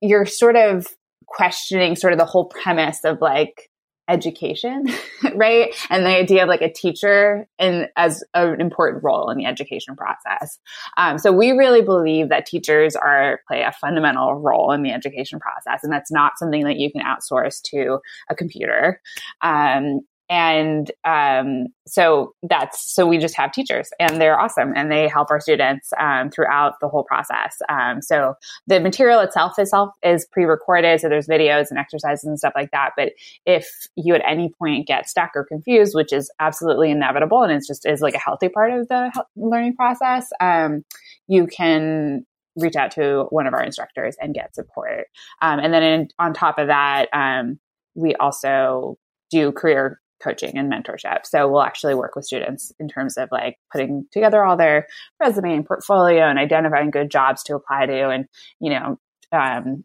[0.02, 0.88] you're sort of
[1.28, 3.71] questioning sort of the whole premise of like
[4.12, 4.86] education,
[5.36, 5.74] right?
[5.90, 9.96] And the idea of like a teacher and as an important role in the education
[9.96, 10.60] process.
[10.98, 15.40] Um, so we really believe that teachers are play a fundamental role in the education
[15.40, 18.00] process, and that's not something that you can outsource to
[18.30, 19.02] a computer.
[19.42, 20.02] Um,
[20.32, 25.30] and um, so that's so we just have teachers and they're awesome and they help
[25.30, 27.58] our students um, throughout the whole process.
[27.68, 31.02] Um, so the material itself itself is pre-recorded.
[31.02, 32.92] So there's videos and exercises and stuff like that.
[32.96, 33.12] But
[33.46, 37.68] if you at any point get stuck or confused which is absolutely inevitable and it's
[37.68, 40.86] just is like a healthy part of the learning process um,
[41.28, 42.26] you can
[42.56, 45.08] reach out to one of our instructors and get support.
[45.42, 47.60] Um, and then in, on top of that um,
[47.96, 48.98] we also
[49.30, 51.26] do career coaching and mentorship.
[51.26, 54.88] So we'll actually work with students in terms of like putting together all their
[55.20, 58.26] resume and portfolio and identifying good jobs to apply to and,
[58.60, 59.00] you know,
[59.32, 59.84] um,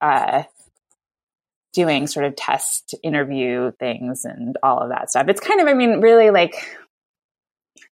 [0.00, 0.44] uh,
[1.72, 5.28] doing sort of test interview things and all of that stuff.
[5.28, 6.54] It's kind of, I mean, really like,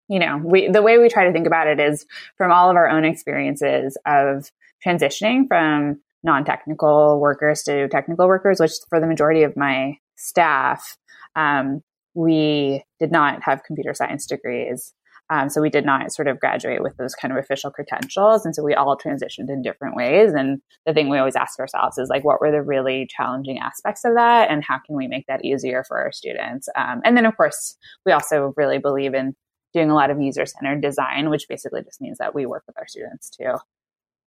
[0.08, 2.06] you know, we, the way we try to think about it is
[2.36, 4.50] from all of our own experiences of
[4.84, 10.96] transitioning from non-technical workers to technical workers, which for the majority of my staff,
[11.36, 11.82] um,
[12.14, 14.94] we did not have computer science degrees.
[15.28, 18.46] Um, so we did not sort of graduate with those kind of official credentials.
[18.46, 20.32] And so we all transitioned in different ways.
[20.32, 24.04] And the thing we always ask ourselves is like, what were the really challenging aspects
[24.04, 24.50] of that?
[24.50, 26.68] And how can we make that easier for our students?
[26.76, 29.34] Um, and then, of course, we also really believe in
[29.74, 32.78] doing a lot of user centered design, which basically just means that we work with
[32.78, 33.58] our students to,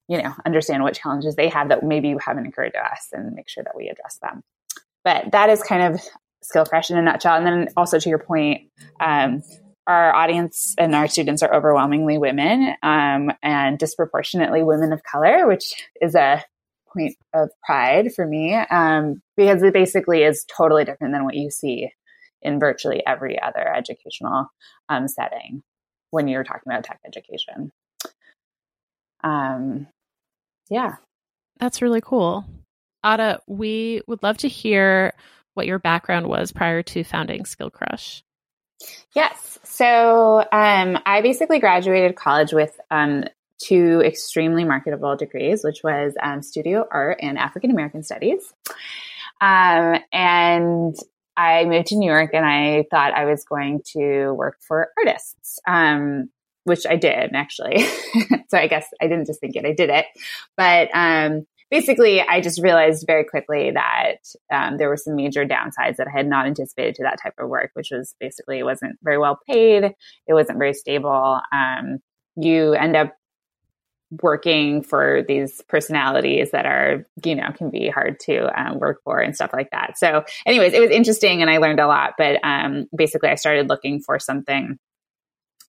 [0.10, 3.47] you know, understand what challenges they have that maybe haven't occurred to us and make
[3.47, 4.43] sure that we address them.
[5.05, 6.01] But that is kind of
[6.43, 7.35] Skillcrush in a nutshell.
[7.35, 8.69] And then also to your point,
[8.99, 9.43] um,
[9.87, 15.73] our audience and our students are overwhelmingly women um, and disproportionately women of color, which
[15.99, 16.43] is a
[16.93, 21.49] point of pride for me um, because it basically is totally different than what you
[21.49, 21.89] see
[22.41, 24.47] in virtually every other educational
[24.89, 25.61] um, setting
[26.11, 27.71] when you're talking about tech education.
[29.23, 29.87] Um,
[30.69, 30.95] yeah.
[31.59, 32.45] That's really cool.
[33.03, 35.13] Adda, we would love to hear
[35.60, 38.22] what your background was prior to founding Skillcrush.
[39.14, 39.60] Yes.
[39.64, 43.26] So um, I basically graduated college with um,
[43.57, 48.53] two extremely marketable degrees, which was um, studio art and African American studies.
[49.41, 50.95] Um, and
[51.36, 55.60] I moved to New York and I thought I was going to work for artists,
[55.68, 56.30] um,
[56.64, 57.80] which I did actually.
[58.47, 60.05] so I guess I didn't just think it, I did it.
[60.55, 64.17] But um, basically, I just realized very quickly that
[64.51, 67.49] um, there were some major downsides that I had not anticipated to that type of
[67.49, 71.39] work, which was basically it wasn't very well paid, it wasn't very stable.
[71.51, 71.99] Um,
[72.36, 73.13] you end up
[74.24, 79.20] working for these personalities that are, you know, can be hard to um, work for
[79.20, 79.97] and stuff like that.
[79.97, 82.13] So, anyways, it was interesting and I learned a lot.
[82.17, 84.80] But um, basically, I started looking for something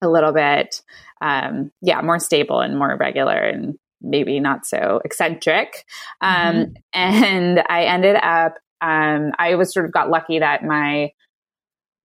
[0.03, 0.81] a little bit,
[1.21, 5.85] um, yeah, more stable and more regular and maybe not so eccentric.
[6.21, 6.73] Um, mm-hmm.
[6.95, 11.13] And I ended up, um, I was sort of got lucky that my,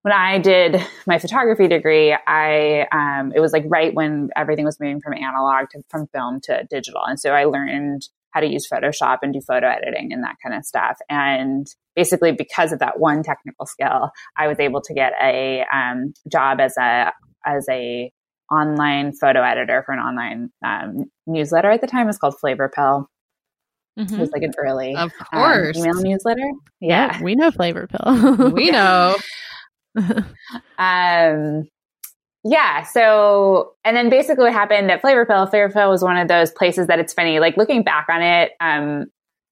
[0.02, 4.80] when I did my photography degree, I, um, it was like right when everything was
[4.80, 7.02] moving from analog to from film to digital.
[7.06, 10.54] And so I learned how to use Photoshop and do photo editing and that kind
[10.54, 10.98] of stuff.
[11.10, 11.66] And
[11.96, 16.60] basically because of that one technical skill, I was able to get a um, job
[16.60, 17.14] as a
[17.46, 18.12] as a
[18.52, 22.04] online photo editor for an online um, newsletter at the time.
[22.04, 23.06] It was called Flavorpill.
[24.00, 24.14] Mm-hmm.
[24.14, 25.78] It was like an early of course.
[25.78, 26.52] Um, email newsletter.
[26.82, 27.18] Yeah.
[27.18, 27.24] yeah.
[27.24, 28.54] we know Flavorpill.
[28.54, 29.16] we know.
[30.78, 31.68] um,
[32.44, 32.84] yeah.
[32.84, 36.88] So, and then basically what happened at Flavorpill, Flavor Pill was one of those places
[36.88, 39.06] that it's funny, like looking back on it, um,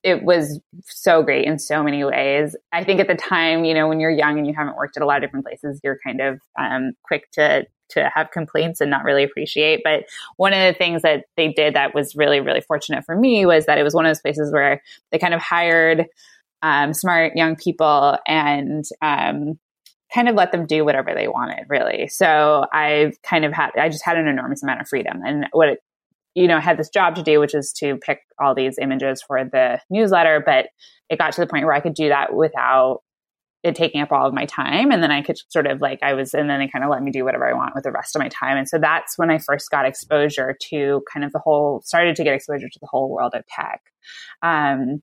[0.04, 2.56] it was so great in so many ways.
[2.72, 5.04] I think at the time, you know, when you're young and you haven't worked at
[5.04, 8.89] a lot of different places, you're kind of um, quick to to have complaints and
[8.89, 9.82] not really appreciate.
[9.84, 10.06] But
[10.38, 13.66] one of the things that they did that was really, really fortunate for me was
[13.66, 14.82] that it was one of those places where
[15.12, 16.08] they kind of hired
[16.62, 19.60] um, smart young people and um,
[20.14, 22.08] kind of let them do whatever they wanted, really.
[22.08, 25.22] So I kind of had, I just had an enormous amount of freedom.
[25.24, 25.80] And what it,
[26.36, 29.44] you know, had this job to do, which is to pick all these images for
[29.44, 30.68] the newsletter, but
[31.10, 33.02] it got to the point where I could do that without
[33.64, 34.92] it taking up all of my time.
[34.92, 37.02] And then I could sort of like, I was, and then they kind of let
[37.02, 38.58] me do whatever I want with the rest of my time.
[38.58, 42.24] And so that's when I first got exposure to kind of the whole, started to
[42.24, 43.82] get exposure to the whole world of tech.
[44.42, 45.02] Um,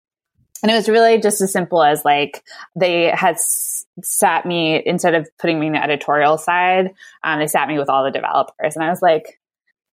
[0.62, 2.45] and it was really just as simple as like
[2.76, 6.91] they had sat me instead of putting me in the editorial side
[7.24, 9.39] um, they sat me with all the developers and i was like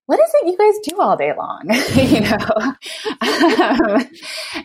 [0.08, 1.62] what is it you guys do all day long
[1.96, 2.38] you know
[3.22, 4.08] um,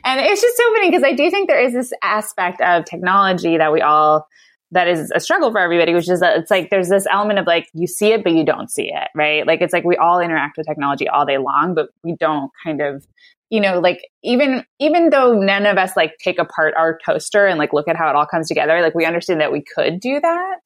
[0.04, 3.58] and it's just so funny because i do think there is this aspect of technology
[3.58, 4.26] that we all
[4.72, 7.46] that is a struggle for everybody, which is that it's like there's this element of
[7.46, 9.46] like you see it, but you don't see it, right?
[9.46, 12.80] Like it's like we all interact with technology all day long, but we don't kind
[12.80, 13.06] of
[13.50, 17.58] you know, like even even though none of us like take apart our toaster and
[17.58, 20.18] like look at how it all comes together, like we understand that we could do
[20.20, 20.60] that,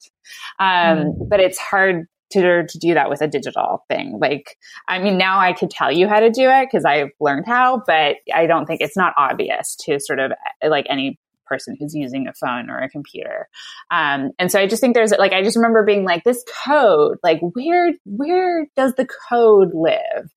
[0.59, 1.29] um, mm.
[1.29, 4.17] but it's hard to to do that with a digital thing.
[4.19, 4.57] Like,
[4.87, 7.83] I mean, now I could tell you how to do it because I've learned how,
[7.85, 10.31] but I don't think it's not obvious to sort of
[10.67, 13.47] like any person who's using a phone or a computer.
[13.89, 17.17] Um, and so I just think there's like I just remember being like this code,
[17.23, 20.29] like where where does the code live?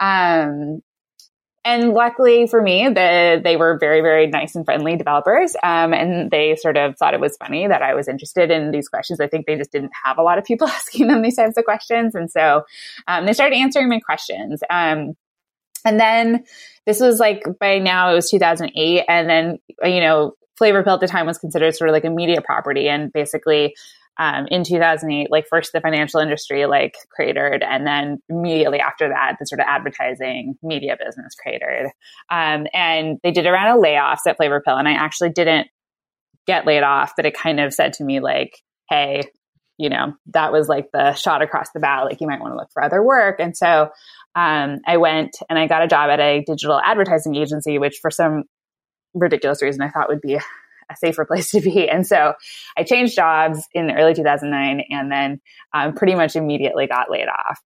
[0.00, 0.80] Um,
[1.66, 5.56] and luckily for me, the, they were very, very nice and friendly developers.
[5.64, 8.88] Um, and they sort of thought it was funny that I was interested in these
[8.88, 9.18] questions.
[9.18, 11.64] I think they just didn't have a lot of people asking them these types of
[11.64, 12.14] questions.
[12.14, 12.62] And so
[13.08, 14.60] um, they started answering my questions.
[14.70, 15.14] Um,
[15.84, 16.44] and then
[16.86, 19.04] this was like by now it was 2008.
[19.08, 22.40] And then, you know, Flavorpill at the time was considered sort of like a media
[22.42, 22.88] property.
[22.88, 23.74] And basically,
[24.18, 29.36] um, in 2008, like first the financial industry like cratered, and then immediately after that,
[29.38, 31.90] the sort of advertising media business cratered.
[32.30, 35.68] Um, and they did around a round of layoffs at Flavorpill, and I actually didn't
[36.46, 38.58] get laid off, but it kind of said to me like,
[38.88, 39.24] "Hey,
[39.78, 42.04] you know, that was like the shot across the bow.
[42.04, 43.90] Like you might want to look for other work." And so
[44.34, 48.10] um, I went and I got a job at a digital advertising agency, which for
[48.10, 48.44] some
[49.14, 50.38] ridiculous reason I thought would be
[50.90, 51.88] a safer place to be.
[51.96, 52.34] And so
[52.76, 55.40] I changed jobs in early 2009 and then
[55.72, 57.60] um, pretty much immediately got laid off.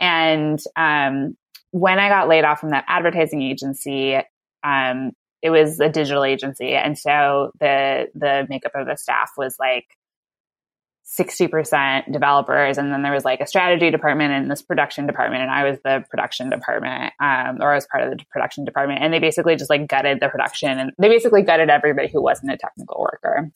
[0.00, 1.36] And um,
[1.70, 4.16] when I got laid off from that advertising agency,
[4.62, 6.74] um, it was a digital agency.
[6.74, 9.86] And so the, the makeup of the staff was like
[11.08, 15.50] 60% developers and then there was like a strategy department and this production department and
[15.50, 19.12] i was the production department um, or i was part of the production department and
[19.12, 22.56] they basically just like gutted the production and they basically gutted everybody who wasn't a
[22.56, 23.50] technical worker.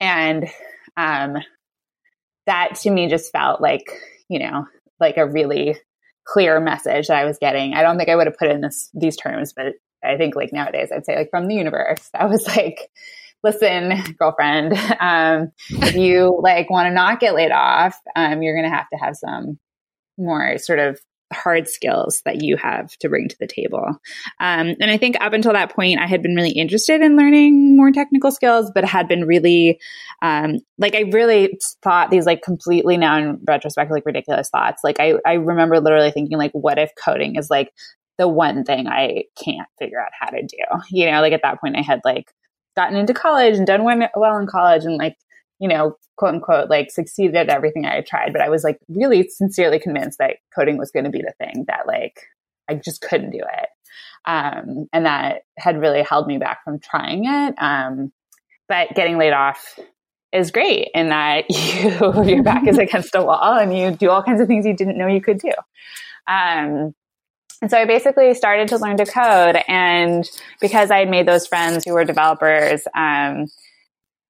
[0.00, 0.48] And
[0.96, 1.36] um,
[2.46, 3.86] that to me just felt like
[4.28, 4.66] you know
[5.00, 5.76] like a really
[6.24, 7.74] clear message that i was getting.
[7.74, 9.74] I don't think i would have put it in this these terms but
[10.04, 12.10] i think like nowadays i'd say like from the universe.
[12.12, 12.90] That was like
[13.42, 18.70] listen, girlfriend, um, if you like want to not get laid off, um, you're going
[18.70, 19.58] to have to have some
[20.18, 20.98] more sort of
[21.32, 23.84] hard skills that you have to bring to the table.
[24.38, 27.76] Um, and I think up until that point, I had been really interested in learning
[27.76, 29.80] more technical skills, but had been really,
[30.20, 34.82] um, like, I really thought these like completely now in retrospect, like ridiculous thoughts.
[34.84, 37.72] Like, I, I remember literally thinking, like, what if coding is like
[38.18, 40.58] the one thing I can't figure out how to do?
[40.90, 42.30] You know, like at that point, I had like
[42.76, 45.16] gotten into college and done well in college and like,
[45.58, 48.32] you know, quote unquote, like succeeded at everything I had tried.
[48.32, 51.64] But I was like really sincerely convinced that coding was going to be the thing
[51.68, 52.20] that like
[52.68, 53.68] I just couldn't do it.
[54.24, 57.54] Um, and that had really held me back from trying it.
[57.58, 58.12] Um,
[58.68, 59.78] but getting laid off
[60.32, 64.22] is great in that you your back is against a wall and you do all
[64.22, 65.52] kinds of things you didn't know you could do.
[66.26, 66.94] Um,
[67.62, 69.56] and so I basically started to learn to code.
[69.68, 70.28] And
[70.60, 73.46] because I had made those friends who were developers, um,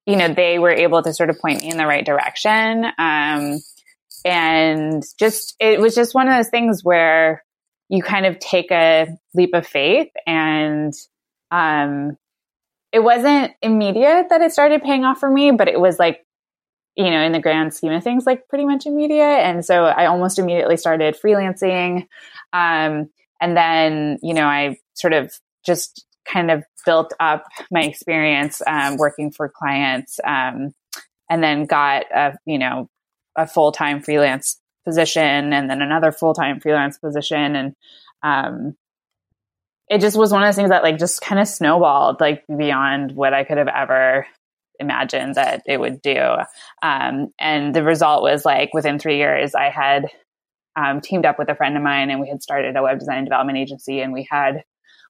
[0.07, 2.85] you know, they were able to sort of point me in the right direction.
[2.99, 3.59] Um,
[4.25, 7.43] and just, it was just one of those things where
[7.89, 10.93] you kind of take a leap of faith and,
[11.51, 12.17] um,
[12.93, 16.21] it wasn't immediate that it started paying off for me, but it was like,
[16.95, 19.23] you know, in the grand scheme of things, like pretty much immediate.
[19.23, 22.07] And so I almost immediately started freelancing.
[22.53, 23.09] Um,
[23.43, 25.33] and then, you know, I sort of
[25.67, 30.73] just kind of built up my experience um, working for clients um,
[31.29, 32.89] and then got a, you know,
[33.37, 37.57] a full time freelance position and then another full time freelance position.
[37.57, 37.75] And
[38.23, 38.77] um,
[39.89, 43.11] it just was one of those things that like just kind of snowballed like beyond
[43.13, 44.25] what I could have ever
[44.79, 46.21] imagined that it would do.
[46.81, 50.07] Um, and the result was like within three years, I had
[50.77, 53.19] um, teamed up with a friend of mine and we had started a web design
[53.19, 54.65] and development agency and we had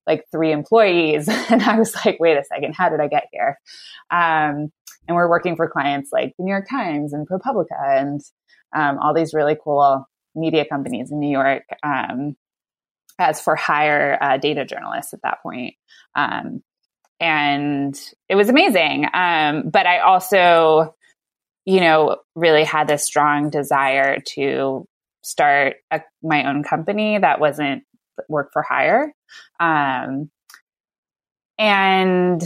[0.06, 1.28] like three employees.
[1.50, 3.58] And I was like, wait a second, how did I get here?
[4.10, 4.72] Um,
[5.06, 8.20] and we're working for clients like the New York Times and ProPublica and
[8.74, 12.36] um, all these really cool media companies in New York um,
[13.18, 15.74] as for hire uh, data journalists at that point.
[16.14, 16.62] Um,
[17.20, 17.98] and
[18.28, 19.06] it was amazing.
[19.12, 20.94] Um, but I also,
[21.64, 24.86] you know, really had this strong desire to
[25.22, 27.84] start a, my own company that wasn't
[28.28, 29.12] work for hire.
[29.60, 30.30] Um,
[31.58, 32.42] and,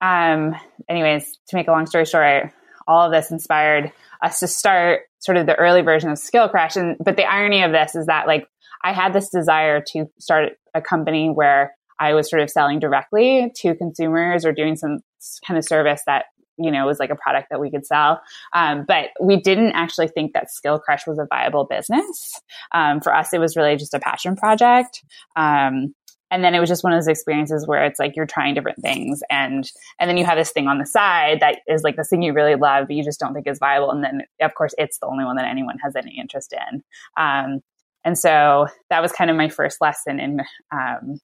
[0.00, 0.54] um,
[0.88, 2.50] anyways, to make a long story short,
[2.86, 6.76] all of this inspired us to start sort of the early version of Skillcrush.
[6.76, 8.46] And but the irony of this is that like
[8.82, 13.52] I had this desire to start a company where I was sort of selling directly
[13.56, 15.00] to consumers or doing some
[15.46, 16.26] kind of service that
[16.62, 18.20] you know was like a product that we could sell.
[18.52, 22.40] Um, but we didn't actually think that Skillcrush was a viable business.
[22.72, 25.04] Um, for us it was really just a passion project.
[25.36, 25.94] Um,
[26.32, 28.80] and then it was just one of those experiences where it's like you're trying different
[28.80, 32.08] things and and then you have this thing on the side that is like this
[32.08, 33.90] thing you really love but you just don't think is viable.
[33.90, 36.82] And then of course it's the only one that anyone has any interest in.
[37.16, 37.60] Um,
[38.04, 40.40] and so that was kind of my first lesson in
[40.72, 41.20] um,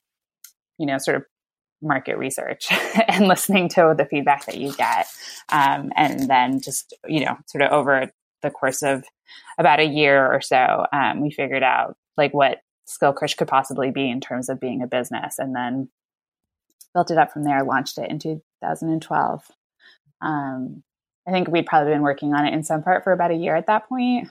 [0.78, 1.24] you know sort of
[1.83, 2.68] market research
[3.09, 5.07] and listening to the feedback that you get
[5.51, 8.11] um, and then just you know sort of over
[8.43, 9.05] the course of
[9.59, 12.59] about a year or so um, we figured out like what
[12.89, 15.89] Skillcrush could possibly be in terms of being a business, and then
[16.95, 17.62] built it up from there.
[17.62, 19.45] Launched it in 2012.
[20.20, 20.83] Um,
[21.26, 23.55] I think we'd probably been working on it in some part for about a year
[23.55, 24.29] at that point,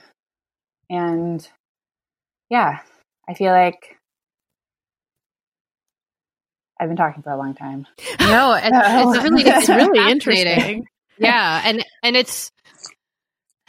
[0.90, 1.48] and
[2.50, 2.80] yeah,
[3.28, 3.97] I feel like
[6.80, 7.86] I've been talking for a long time.
[8.20, 8.74] No, and
[9.16, 10.86] it's really it's really interesting.
[11.18, 12.50] Yeah, and and it's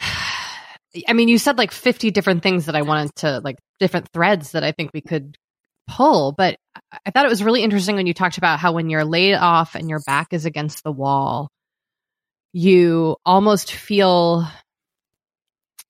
[0.00, 4.52] I mean, you said like 50 different things that I wanted to like different threads
[4.52, 5.36] that I think we could
[5.88, 6.56] pull, but
[7.04, 9.74] I thought it was really interesting when you talked about how when you're laid off
[9.74, 11.48] and your back is against the wall,
[12.52, 14.46] you almost feel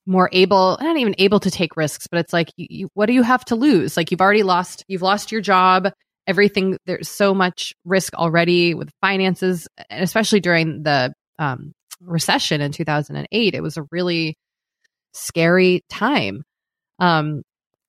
[0.06, 3.12] more able not even able to take risks but it's like you, you, what do
[3.12, 5.88] you have to lose like you've already lost you've lost your job
[6.30, 12.72] everything there's so much risk already with finances and especially during the um, recession in
[12.72, 14.36] 2008 it was a really
[15.12, 16.42] scary time.
[16.98, 17.42] Um,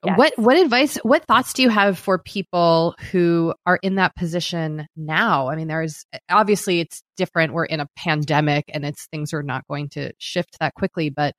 [0.04, 0.18] yes.
[0.18, 4.88] What what advice, what thoughts do you have for people who are in that position
[4.96, 5.50] now?
[5.50, 7.54] I mean, there's obviously it's different.
[7.54, 11.10] We're in a pandemic, and it's things are not going to shift that quickly.
[11.10, 11.36] But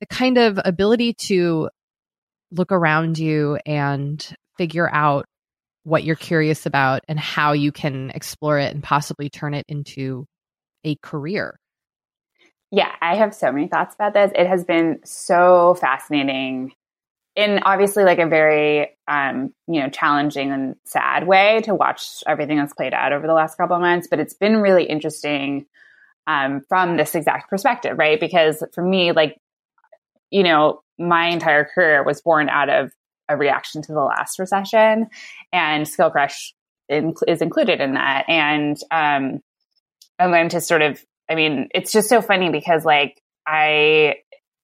[0.00, 1.68] the kind of ability to
[2.50, 5.26] look around you and figure out
[5.84, 10.26] what you're curious about and how you can explore it and possibly turn it into
[10.82, 11.58] a career.
[12.70, 14.32] Yeah, I have so many thoughts about this.
[14.34, 16.72] It has been so fascinating
[17.36, 22.58] in obviously like a very um, you know challenging and sad way to watch everything
[22.58, 25.66] that's played out over the last couple of months but it's been really interesting
[26.26, 29.40] um, from this exact perspective right because for me like
[30.30, 32.92] you know my entire career was born out of
[33.28, 35.06] a reaction to the last recession
[35.52, 36.52] and Skillcrush
[36.88, 39.40] in, is included in that and um,
[40.18, 44.16] i'm going to sort of I mean, it's just so funny because like I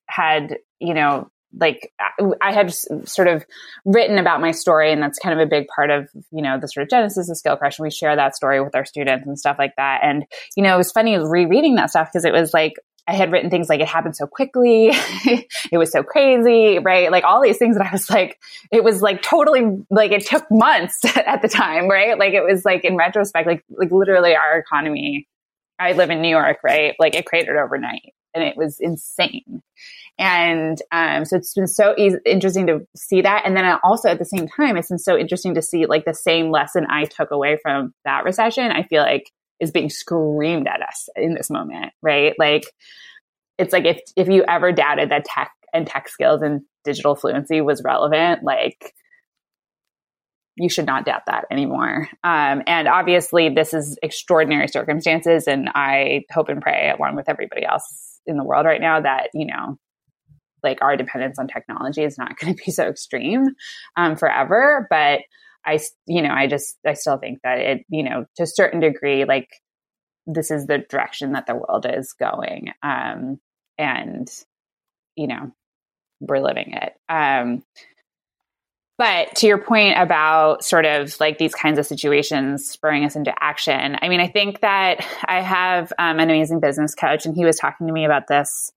[0.06, 1.92] had, you know, like
[2.40, 2.72] I had
[3.06, 3.44] sort of
[3.84, 6.68] written about my story, and that's kind of a big part of you know the
[6.68, 7.78] sort of genesis of Skillcrush.
[7.78, 10.00] And we share that story with our students and stuff like that.
[10.04, 12.74] And you know, it was funny rereading that stuff because it was like
[13.06, 17.10] I had written things like it happened so quickly, it was so crazy, right?
[17.10, 18.38] Like all these things that I was like,
[18.70, 22.18] it was like totally like it took months at the time, right?
[22.18, 25.26] Like it was like in retrospect, like like literally our economy
[25.78, 26.94] I live in New York, right?
[26.98, 29.62] Like it cratered overnight and it was insane.
[30.18, 33.44] And um, so it's been so easy, interesting to see that.
[33.46, 36.14] And then also at the same time, it's been so interesting to see like the
[36.14, 40.82] same lesson I took away from that recession, I feel like is being screamed at
[40.82, 42.34] us in this moment, right?
[42.38, 42.64] Like
[43.58, 47.60] it's like if, if you ever doubted that tech and tech skills and digital fluency
[47.60, 48.94] was relevant, like
[50.56, 52.08] you should not doubt that anymore.
[52.24, 57.64] Um, and obviously, this is extraordinary circumstances, and I hope and pray, along with everybody
[57.64, 59.78] else in the world right now, that you know,
[60.62, 63.46] like our dependence on technology is not going to be so extreme
[63.96, 64.86] um, forever.
[64.90, 65.20] But
[65.64, 68.80] I, you know, I just I still think that it, you know, to a certain
[68.80, 69.48] degree, like
[70.26, 73.40] this is the direction that the world is going, um,
[73.78, 74.28] and
[75.16, 75.52] you know,
[76.20, 76.94] we're living it.
[77.08, 77.62] Um,
[79.00, 83.32] but to your point about sort of like these kinds of situations spurring us into
[83.42, 87.46] action, I mean, I think that I have um, an amazing business coach, and he
[87.46, 88.72] was talking to me about this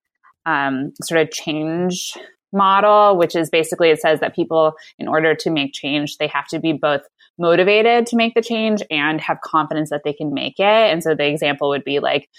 [0.45, 2.13] um, sort of change
[2.53, 6.47] model, which is basically it says that people, in order to make change, they have
[6.47, 7.01] to be both
[7.37, 10.63] motivated to make the change and have confidence that they can make it.
[10.63, 12.29] And so the example would be like,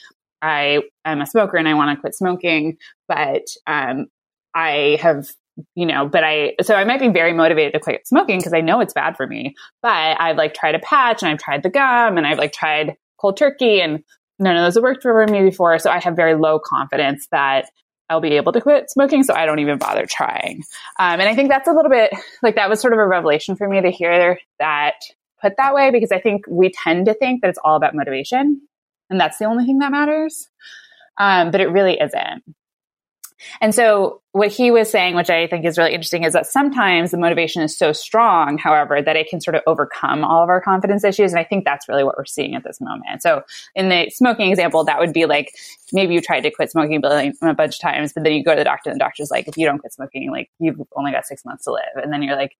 [0.40, 2.76] I am a smoker and I want to quit smoking,
[3.08, 4.06] but um,
[4.54, 5.26] I have
[5.74, 8.60] you know, but I, so I might be very motivated to quit smoking because I
[8.60, 9.54] know it's bad for me.
[9.82, 12.96] But I've like tried a patch and I've tried the gum and I've like tried
[13.20, 14.02] cold turkey and
[14.38, 15.78] none of those have worked for me before.
[15.78, 17.66] So I have very low confidence that
[18.10, 19.22] I'll be able to quit smoking.
[19.22, 20.62] So I don't even bother trying.
[20.98, 23.56] Um, and I think that's a little bit like that was sort of a revelation
[23.56, 24.94] for me to hear that
[25.40, 28.60] put that way because I think we tend to think that it's all about motivation
[29.10, 30.48] and that's the only thing that matters.
[31.18, 32.42] Um, but it really isn't.
[33.60, 37.10] And so what he was saying, which I think is really interesting, is that sometimes
[37.10, 40.60] the motivation is so strong, however, that it can sort of overcome all of our
[40.60, 41.32] confidence issues.
[41.32, 43.22] And I think that's really what we're seeing at this moment.
[43.22, 43.42] So
[43.74, 45.54] in the smoking example, that would be like
[45.92, 48.58] maybe you tried to quit smoking a bunch of times, but then you go to
[48.58, 51.26] the doctor and the doctor's like, if you don't quit smoking, like you've only got
[51.26, 52.02] six months to live.
[52.02, 52.56] And then you're like,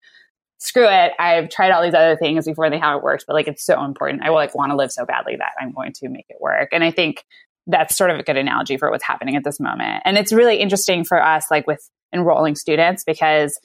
[0.59, 1.13] screw it.
[1.19, 3.85] I've tried all these other things before and they haven't worked, but like it's so
[3.85, 4.23] important.
[4.23, 6.71] I will like want to live so badly that I'm going to make it work.
[6.73, 7.25] And I think
[7.67, 10.03] that's sort of a good analogy for what's happening at this moment.
[10.05, 11.81] And it's really interesting for us, like with
[12.13, 13.59] enrolling students, because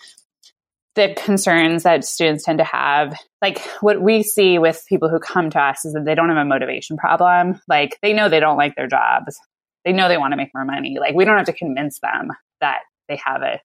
[0.95, 5.50] the concerns that students tend to have, like what we see with people who come
[5.50, 7.62] to us is that they don't have a motivation problem.
[7.68, 9.39] Like they know they don't like their jobs.
[9.86, 10.97] They know they want to make more money.
[11.00, 13.62] Like we don't have to convince them that they have a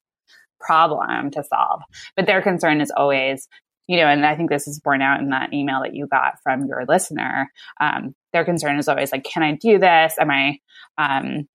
[0.60, 1.82] problem to solve.
[2.16, 3.48] But their concern is always,
[3.86, 6.34] you know, and I think this is borne out in that email that you got
[6.42, 7.50] from your listener.
[7.80, 10.14] Um, their concern is always like, can I do this?
[10.20, 10.58] Am I,
[10.98, 11.48] um,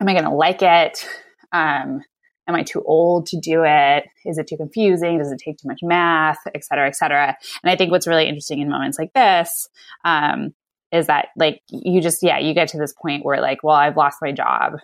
[0.00, 1.06] am I going to like it?
[1.52, 2.02] Um,
[2.48, 4.04] am I too old to do it?
[4.24, 5.18] Is it too confusing?
[5.18, 7.36] Does it take too much math, et cetera, et cetera?
[7.62, 9.68] And I think what's really interesting in moments like this,
[10.04, 10.54] um,
[10.90, 13.96] is that like you just, yeah, you get to this point where like, well, I've
[13.96, 14.78] lost my job.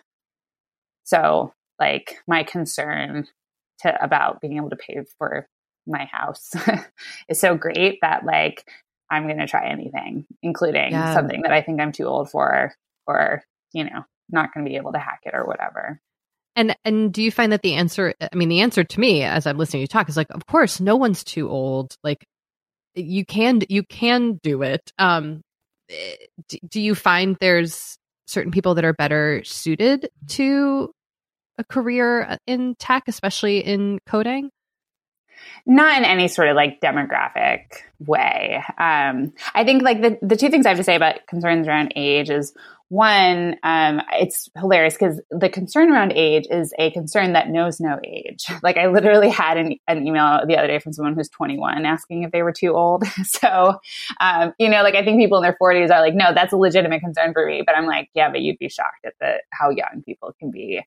[1.04, 3.26] So like my concern
[3.80, 5.48] to about being able to pay for
[5.86, 6.52] my house
[7.28, 8.66] is so great that like
[9.14, 11.14] I'm going to try anything, including yeah.
[11.14, 12.74] something that I think I'm too old for
[13.06, 13.42] or,
[13.72, 16.00] you know, not going to be able to hack it or whatever.
[16.56, 19.46] And and do you find that the answer I mean the answer to me as
[19.46, 22.24] I'm listening to you talk is like of course no one's too old like
[22.94, 25.42] you can you can do it um
[25.90, 26.14] eh,
[26.68, 27.98] do you find there's
[28.28, 30.92] certain people that are better suited to
[31.58, 34.50] a career in tech especially in coding
[35.66, 37.64] not in any sort of like demographic
[38.06, 38.62] way.
[38.78, 41.92] Um, I think like the, the two things I have to say about concerns around
[41.96, 42.54] age is
[42.88, 47.98] one, um, it's hilarious because the concern around age is a concern that knows no
[48.04, 48.46] age.
[48.62, 52.22] Like I literally had an, an email the other day from someone who's 21 asking
[52.22, 53.04] if they were too old.
[53.24, 53.74] so,
[54.20, 56.56] um, you know, like I think people in their 40s are like, no, that's a
[56.56, 57.62] legitimate concern for me.
[57.66, 60.80] But I'm like, yeah, but you'd be shocked at the how young people can be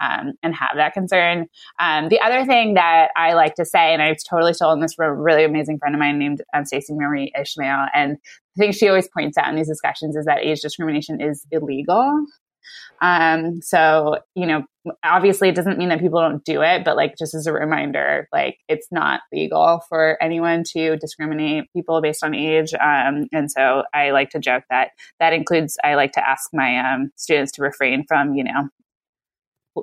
[0.00, 1.46] um, and have that concern.
[1.80, 5.06] Um, the other thing that I like to say, and I've totally stolen this from
[5.06, 8.18] a really amazing friend of mine named um, Stacy-Marie Ishmael, and
[8.56, 12.24] the thing she always points out in these discussions is that age discrimination is illegal.
[13.00, 14.64] Um, so, you know,
[15.02, 18.28] obviously it doesn't mean that people don't do it, but like just as a reminder,
[18.32, 22.72] like it's not legal for anyone to discriminate people based on age.
[22.74, 24.90] Um, and so I like to joke that
[25.20, 28.68] that includes, I like to ask my um, students to refrain from, you know,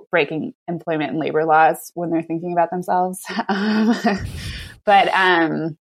[0.09, 3.23] breaking employment and labor laws when they're thinking about themselves.
[4.85, 5.77] but, um,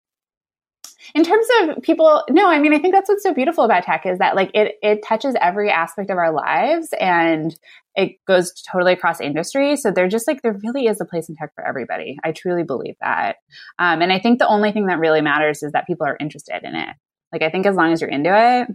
[1.15, 4.05] in terms of people, no, I mean, I think that's what's so beautiful about tech
[4.05, 7.57] is that like it, it touches every aspect of our lives and
[7.95, 9.81] it goes totally across industries.
[9.81, 12.17] So they're just like, there really is a place in tech for everybody.
[12.23, 13.37] I truly believe that.
[13.79, 16.63] Um, and I think the only thing that really matters is that people are interested
[16.63, 16.95] in it.
[17.31, 18.67] Like, I think as long as you're into it,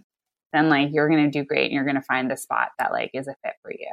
[0.53, 2.93] then like you're going to do great and you're going to find the spot that
[2.93, 3.89] like is a fit for you.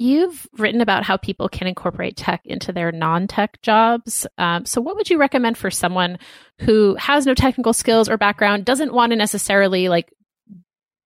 [0.00, 4.26] You've written about how people can incorporate tech into their non tech jobs.
[4.38, 6.18] Um, so, what would you recommend for someone
[6.60, 10.12] who has no technical skills or background, doesn't want to necessarily like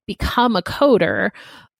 [0.07, 1.31] become a coder,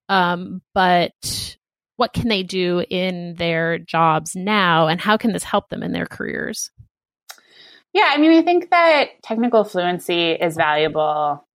[0.09, 1.57] um, but
[1.97, 5.93] what can they do in their jobs now, and how can this help them in
[5.93, 6.71] their careers?
[7.93, 11.47] Yeah, I mean, I think that technical fluency is valuable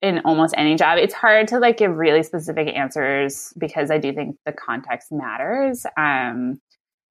[0.00, 0.98] in almost any job.
[0.98, 5.84] It's hard to like give really specific answers because I do think the context matters.
[5.96, 6.60] Um,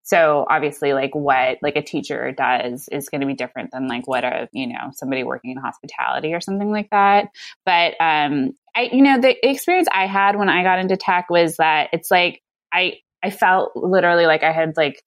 [0.07, 4.07] so obviously like what like a teacher does is going to be different than like
[4.07, 7.27] what a, you know, somebody working in hospitality or something like that.
[7.65, 11.57] But um I you know, the experience I had when I got into tech was
[11.57, 15.03] that it's like I I felt literally like I had like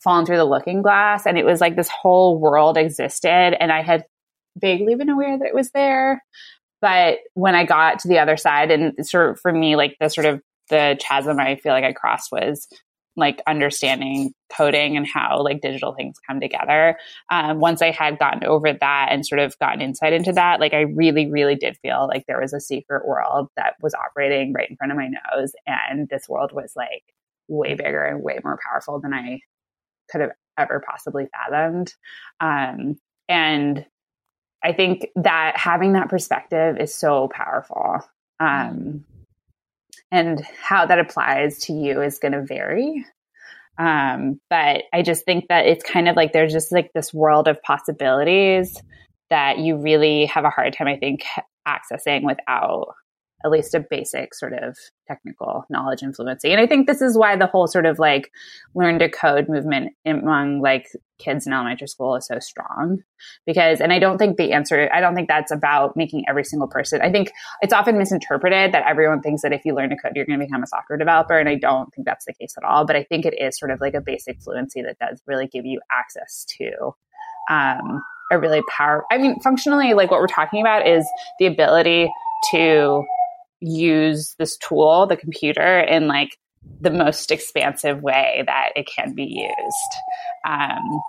[0.00, 3.80] fallen through the looking glass and it was like this whole world existed and I
[3.80, 4.04] had
[4.58, 6.22] vaguely been aware that it was there
[6.84, 10.10] but when I got to the other side, and sort of for me, like the
[10.10, 12.68] sort of the chasm I feel like I crossed was
[13.16, 16.98] like understanding coding and how like digital things come together.
[17.30, 20.74] Um, once I had gotten over that and sort of gotten insight into that, like
[20.74, 24.68] I really, really did feel like there was a secret world that was operating right
[24.68, 25.52] in front of my nose.
[25.66, 27.14] And this world was like
[27.48, 29.40] way bigger and way more powerful than I
[30.10, 31.94] could have ever possibly fathomed.
[32.40, 33.86] Um, and
[34.64, 38.00] I think that having that perspective is so powerful.
[38.40, 39.04] Um,
[40.10, 43.04] and how that applies to you is going to vary.
[43.78, 47.48] Um, but I just think that it's kind of like there's just like this world
[47.48, 48.80] of possibilities
[49.30, 51.24] that you really have a hard time, I think,
[51.66, 52.94] accessing without
[53.44, 54.76] at least a basic sort of
[55.06, 56.50] technical knowledge and fluency.
[56.50, 58.30] And I think this is why the whole sort of like
[58.74, 60.88] learn to code movement among like
[61.18, 63.02] kids in elementary school is so strong.
[63.46, 66.68] Because, and I don't think the answer, I don't think that's about making every single
[66.68, 67.02] person.
[67.02, 70.24] I think it's often misinterpreted that everyone thinks that if you learn to code, you're
[70.24, 71.38] going to become a software developer.
[71.38, 72.86] And I don't think that's the case at all.
[72.86, 75.66] But I think it is sort of like a basic fluency that does really give
[75.66, 76.94] you access to
[77.50, 79.04] um, a really power.
[79.10, 81.06] I mean, functionally, like what we're talking about is
[81.38, 82.10] the ability
[82.52, 83.04] to
[83.64, 86.38] use this tool, the computer, in like
[86.80, 90.48] the most expansive way that it can be used.
[90.48, 91.00] Um,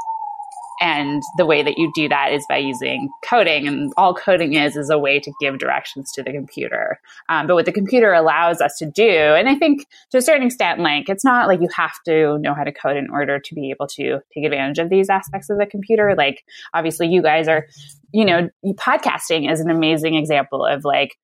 [0.82, 3.68] and the way that you do that is by using coding.
[3.68, 7.00] And all coding is, is a way to give directions to the computer.
[7.30, 10.46] Um, but what the computer allows us to do, and I think to a certain
[10.46, 13.56] extent, like it's not like you have to know how to code in order to
[13.56, 16.14] be able to take advantage of these aspects of the computer.
[16.18, 16.44] Like
[16.74, 17.68] obviously you guys are,
[18.12, 21.16] you know, podcasting is an amazing example of like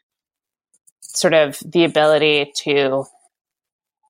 [1.18, 3.06] sort of the ability to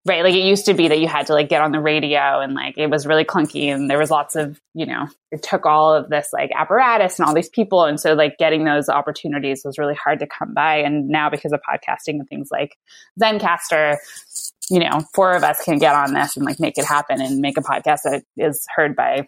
[0.06, 2.40] right like it used to be that you had to like get on the radio
[2.40, 5.66] and like it was really clunky and there was lots of you know it took
[5.66, 7.86] all of this like apparatus and all these people.
[7.86, 10.78] And so like getting those opportunities was really hard to come by.
[10.78, 12.76] And now because of podcasting and things like
[13.22, 13.98] Zencastr
[14.70, 17.40] you know four of us can get on this and like make it happen and
[17.40, 19.28] make a podcast that is heard by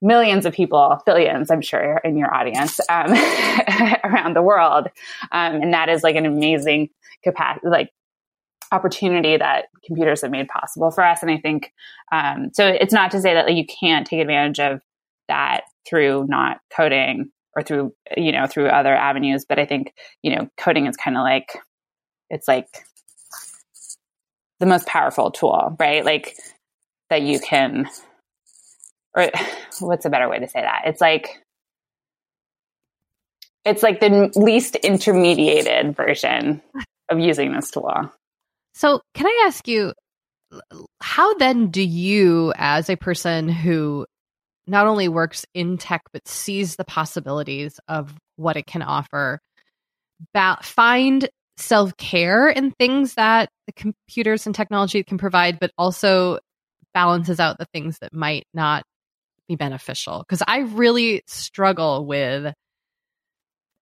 [0.00, 3.12] millions of people, billions, I'm sure, in your audience um,
[4.04, 4.88] around the world.
[5.32, 6.90] Um, and that is like an amazing
[7.24, 7.90] capacity, like
[8.70, 11.22] opportunity that computers have made possible for us.
[11.22, 11.72] And I think,
[12.12, 14.80] um, so it's not to say that like, you can't take advantage of
[15.28, 19.44] that through not coding or through, you know, through other avenues.
[19.48, 21.58] But I think, you know, coding is kind of like,
[22.30, 22.68] it's like
[24.60, 26.04] the most powerful tool, right?
[26.04, 26.36] Like
[27.10, 27.88] that you can
[29.18, 29.30] or
[29.80, 30.82] what's a better way to say that?
[30.86, 31.42] It's like
[33.64, 36.62] it's like the least intermediated version
[37.10, 38.10] of using this tool.
[38.74, 39.92] So, can I ask you
[41.02, 44.06] how then do you as a person who
[44.66, 49.40] not only works in tech but sees the possibilities of what it can offer
[50.32, 56.38] ba- find self-care in things that the computers and technology can provide but also
[56.94, 58.84] balances out the things that might not
[59.48, 62.52] be beneficial because I really struggle with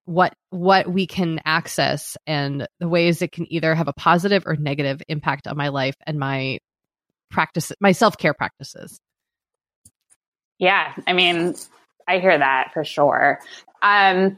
[0.07, 4.55] what what we can access and the ways it can either have a positive or
[4.57, 6.59] negative impact on my life and my
[7.31, 8.99] practice my self-care practices.
[10.59, 11.55] Yeah, I mean,
[12.09, 13.41] I hear that for sure.
[13.83, 14.37] Um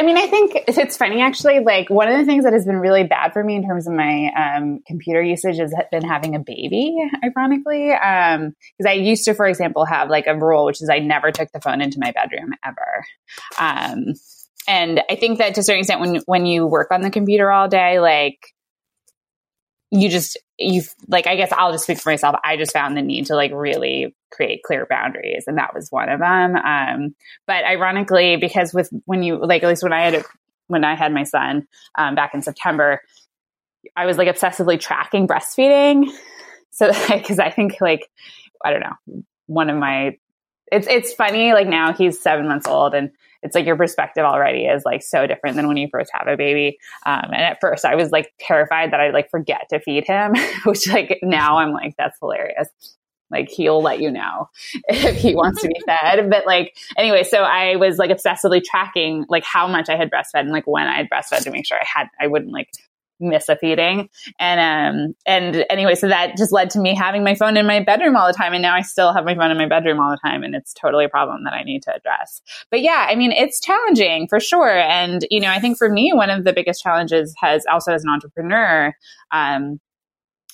[0.00, 1.60] I mean, I think it's funny actually.
[1.60, 3.92] Like one of the things that has been really bad for me in terms of
[3.92, 6.96] my um, computer usage has been having a baby.
[7.22, 11.00] Ironically, because um, I used to, for example, have like a rule which is I
[11.00, 13.04] never took the phone into my bedroom ever.
[13.58, 14.14] Um,
[14.66, 17.50] and I think that to a certain extent, when when you work on the computer
[17.50, 18.38] all day, like
[19.90, 22.36] you just you like i guess i'll just speak for myself.
[22.44, 26.08] I just found the need to like really create clear boundaries and that was one
[26.08, 26.56] of them.
[26.56, 27.14] Um,
[27.46, 30.24] but ironically because with when you like at least when i had
[30.68, 31.66] when i had my son
[31.96, 33.00] um, back in september
[33.96, 36.06] i was like obsessively tracking breastfeeding.
[36.70, 38.08] So because i think like
[38.64, 40.16] i don't know one of my
[40.70, 43.10] it's it's funny like now he's seven months old and
[43.42, 46.36] it's like your perspective already is like so different than when you first have a
[46.36, 46.78] baby.
[47.06, 50.34] Um, and at first I was like terrified that I'd like forget to feed him,
[50.64, 52.68] which like now I'm like, that's hilarious.
[53.30, 54.50] Like he'll let you know
[54.88, 56.28] if he wants to be fed.
[56.28, 60.40] But like, anyway, so I was like obsessively tracking like how much I had breastfed
[60.40, 62.68] and like when I had breastfed to make sure I had, I wouldn't like
[63.20, 64.08] miss a feeding.
[64.38, 67.82] And um and anyway, so that just led to me having my phone in my
[67.82, 68.52] bedroom all the time.
[68.52, 70.42] And now I still have my phone in my bedroom all the time.
[70.42, 72.42] And it's totally a problem that I need to address.
[72.70, 74.78] But yeah, I mean it's challenging for sure.
[74.78, 78.04] And you know, I think for me, one of the biggest challenges has also as
[78.04, 78.94] an entrepreneur,
[79.30, 79.80] um,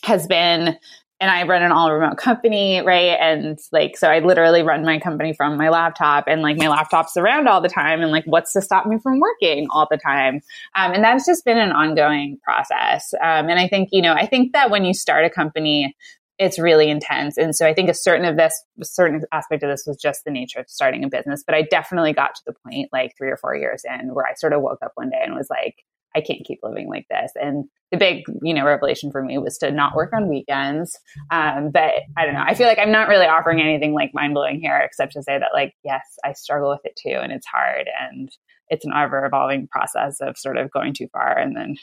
[0.03, 0.77] has been
[1.19, 3.17] and I run an all remote company, right?
[3.19, 7.17] And like, so I literally run my company from my laptop and like my laptop's
[7.17, 8.03] around all the time.
[8.03, 10.41] And like, what's to stop me from working all the time?
[10.75, 13.15] Um, and that's just been an ongoing process.
[13.15, 15.97] Um, and I think, you know, I think that when you start a company,
[16.39, 17.39] it's really intense.
[17.39, 20.25] And so I think a certain of this, a certain aspect of this was just
[20.27, 21.43] the nature of starting a business.
[21.47, 24.35] But I definitely got to the point like three or four years in where I
[24.35, 25.77] sort of woke up one day and was like,
[26.17, 27.33] I can't keep living like this.
[27.35, 30.99] And the big, you know, revelation for me was to not work on weekends.
[31.31, 32.45] Um, but I don't know.
[32.45, 35.39] I feel like I'm not really offering anything like mind blowing here, except to say
[35.39, 38.31] that, like, yes, I struggle with it too, and it's hard, and
[38.71, 41.77] it's an ever evolving process of sort of going too far and then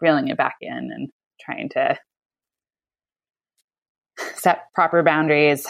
[0.00, 1.10] reeling it back in and
[1.40, 1.98] trying to
[4.36, 5.66] set proper boundaries.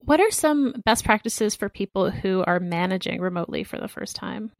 [0.00, 4.52] What are some best practices for people who are managing remotely for the first time?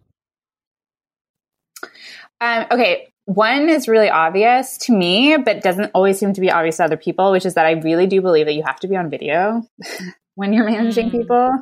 [2.40, 6.78] Um, okay, one is really obvious to me, but doesn't always seem to be obvious
[6.78, 8.96] to other people, which is that I really do believe that you have to be
[8.96, 9.62] on video
[10.34, 11.12] when you're managing mm.
[11.12, 11.52] people.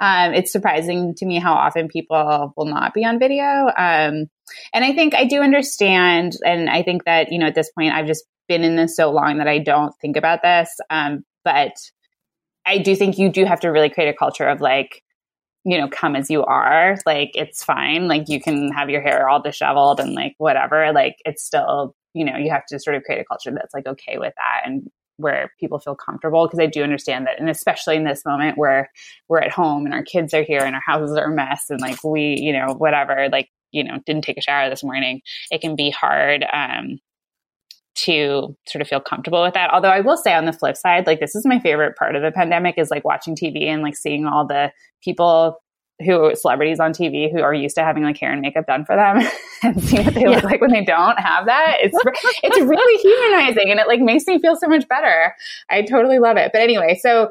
[0.00, 3.44] Um, it's surprising to me how often people will not be on video.
[3.44, 4.30] Um,
[4.72, 7.92] and I think I do understand, and I think that, you know, at this point,
[7.92, 10.74] I've just been in this so long that I don't think about this.
[10.88, 11.72] Um, but
[12.64, 15.02] I do think you do have to really create a culture of like,
[15.64, 16.96] you know, come as you are.
[17.06, 18.08] Like, it's fine.
[18.08, 20.92] Like, you can have your hair all disheveled and like whatever.
[20.92, 23.86] Like, it's still, you know, you have to sort of create a culture that's like
[23.86, 24.88] okay with that and
[25.18, 26.48] where people feel comfortable.
[26.48, 27.38] Cause I do understand that.
[27.38, 28.90] And especially in this moment where
[29.28, 31.80] we're at home and our kids are here and our houses are a mess and
[31.80, 35.60] like we, you know, whatever, like, you know, didn't take a shower this morning, it
[35.60, 36.44] can be hard.
[36.50, 36.98] Um,
[37.94, 39.70] to sort of feel comfortable with that.
[39.72, 42.22] Although I will say on the flip side, like this is my favorite part of
[42.22, 44.72] the pandemic is like watching TV and like seeing all the
[45.02, 45.60] people
[46.04, 48.96] who celebrities on TV who are used to having like hair and makeup done for
[48.96, 49.18] them
[49.62, 50.30] and seeing what they yeah.
[50.30, 51.76] look like when they don't have that.
[51.80, 51.96] It's
[52.42, 55.34] it's really humanizing and it like makes me feel so much better.
[55.68, 56.50] I totally love it.
[56.52, 57.30] But anyway, so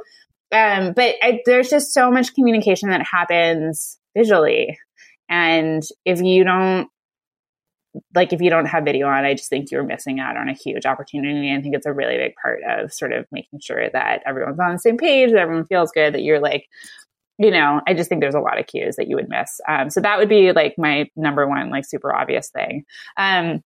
[0.51, 4.77] um but I, there's just so much communication that happens visually.
[5.29, 6.89] And if you don't
[8.13, 10.53] like if you don't have video on, I just think you're missing out on a
[10.53, 11.53] huge opportunity.
[11.53, 14.73] I think it's a really big part of sort of making sure that everyone's on
[14.73, 16.65] the same page, that everyone feels good, that you're like,
[17.37, 19.59] you know, I just think there's a lot of cues that you would miss.
[19.67, 22.83] Um, so that would be like my number one, like super obvious thing.
[23.17, 23.63] Um,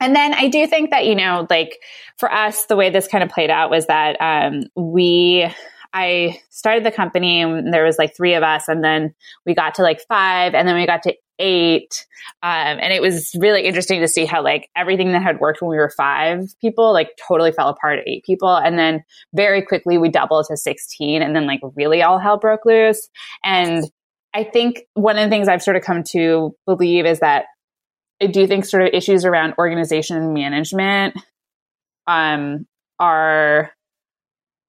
[0.00, 1.78] and then I do think that, you know, like
[2.18, 5.50] for us, the way this kind of played out was that um, we
[5.96, 9.14] I started the company and there was like three of us and then
[9.46, 12.06] we got to like five and then we got to eight.
[12.42, 15.70] Um, and it was really interesting to see how like everything that had worked when
[15.70, 18.54] we were five people like totally fell apart at eight people.
[18.54, 22.64] And then very quickly we doubled to 16 and then like really all hell broke
[22.64, 23.08] loose.
[23.44, 23.84] And
[24.34, 27.46] I think one of the things I've sort of come to believe is that
[28.22, 31.16] I do think sort of issues around organization and management
[32.06, 32.66] um,
[32.98, 33.72] are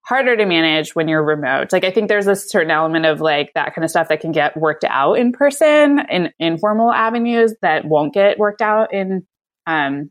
[0.07, 1.73] harder to manage when you're remote.
[1.73, 4.31] Like I think there's a certain element of like that kind of stuff that can
[4.31, 9.27] get worked out in person in informal avenues that won't get worked out in
[9.65, 10.09] um,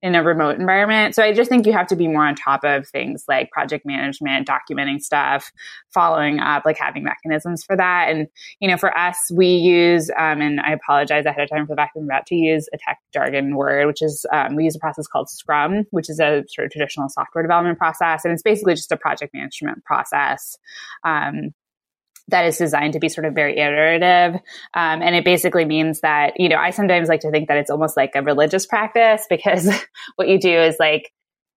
[0.00, 1.14] in a remote environment.
[1.14, 3.84] So I just think you have to be more on top of things like project
[3.84, 5.50] management, documenting stuff,
[5.92, 8.08] following up, like having mechanisms for that.
[8.08, 8.28] And,
[8.60, 11.76] you know, for us, we use, um, and I apologize ahead of time for the
[11.76, 14.76] fact that I'm about to use a tech jargon word, which is, um, we use
[14.76, 18.24] a process called Scrum, which is a sort of traditional software development process.
[18.24, 20.56] And it's basically just a project management process.
[21.02, 21.54] Um,
[22.28, 24.40] that is designed to be sort of very iterative.
[24.74, 27.70] Um, and it basically means that, you know, I sometimes like to think that it's
[27.70, 29.68] almost like a religious practice because
[30.16, 31.12] what you do is like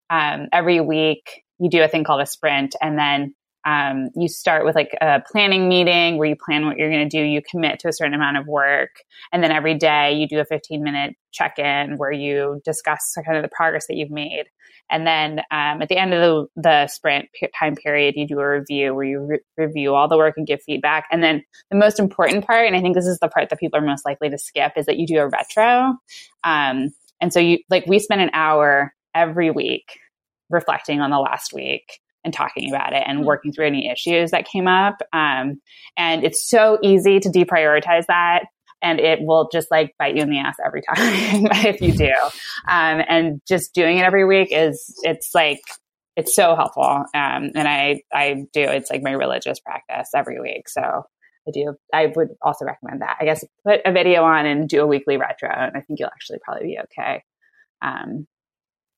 [0.09, 3.35] um, every week you do a thing called a sprint and then
[3.65, 7.17] um, you start with like a planning meeting where you plan what you're going to
[7.17, 10.39] do you commit to a certain amount of work and then every day you do
[10.39, 14.45] a 15 minute check in where you discuss kind of the progress that you've made
[14.91, 18.49] and then um, at the end of the, the sprint time period, you do a
[18.59, 21.05] review where you re- review all the work and give feedback.
[21.11, 23.79] And then the most important part, and I think this is the part that people
[23.79, 25.93] are most likely to skip, is that you do a retro.
[26.43, 29.97] Um, and so you like we spend an hour every week
[30.49, 33.25] reflecting on the last week and talking about it and hmm.
[33.25, 34.97] working through any issues that came up.
[35.13, 35.61] Um,
[35.97, 38.45] and it's so easy to deprioritize that
[38.81, 40.95] and it will just like bite you in the ass every time
[41.65, 42.13] if you do.
[42.67, 45.61] Um, and just doing it every week is, it's like,
[46.15, 46.83] it's so helpful.
[46.83, 50.67] Um, and I, I do, it's like my religious practice every week.
[50.67, 50.81] So
[51.47, 53.17] I do, I would also recommend that.
[53.19, 56.09] I guess put a video on and do a weekly retro, and I think you'll
[56.09, 57.23] actually probably be okay.
[57.81, 58.27] Um,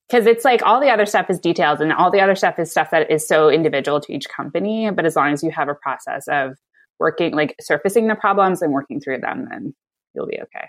[0.08, 2.70] because it's like all the other stuff is details and all the other stuff is
[2.72, 4.90] stuff that is so individual to each company.
[4.92, 6.58] But as long as you have a process of
[7.00, 9.74] working, like surfacing the problems and working through them, then
[10.14, 10.68] you'll be okay.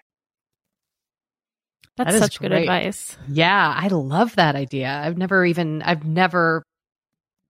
[1.96, 3.16] That's that such good advice.
[3.28, 4.88] Yeah, I love that idea.
[4.88, 6.64] I've never even I've never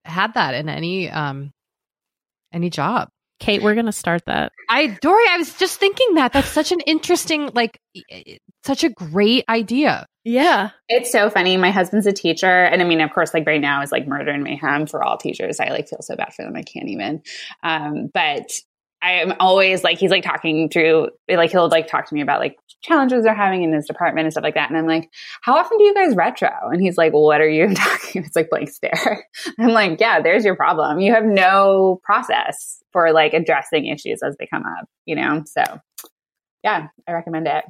[0.05, 1.51] had that in any um
[2.53, 3.09] any job.
[3.41, 4.53] Kate, we're going to start that.
[4.68, 7.78] I Doree I was just thinking that that's such an interesting like
[8.64, 10.07] such a great idea.
[10.25, 10.70] Yeah.
[10.89, 11.57] It's so funny.
[11.59, 12.47] My husband's a teacher.
[12.47, 15.18] And I mean, of course, like right now is like murder and mayhem for all
[15.18, 15.61] teachers.
[15.61, 16.57] I like feel so bad for them.
[16.57, 17.22] I can't even.
[17.62, 18.51] Um, but
[19.03, 22.41] I am always like, he's like talking through, like, he'll like talk to me about
[22.41, 24.70] like challenges they're having in his department and stuff like that.
[24.70, 25.11] And I'm like,
[25.43, 26.49] how often do you guys retro?
[26.70, 28.25] And he's like, what are you talking?
[28.25, 29.27] It's like blank stare.
[29.59, 31.01] I'm like, yeah, there's your problem.
[31.01, 35.43] You have no process for like addressing issues as they come up, you know?
[35.45, 35.62] So
[36.62, 37.64] yeah, I recommend it.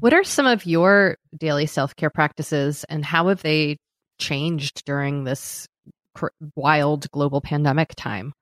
[0.00, 3.76] What are some of your daily self care practices and how have they
[4.18, 5.66] changed during this
[6.56, 8.32] wild global pandemic time?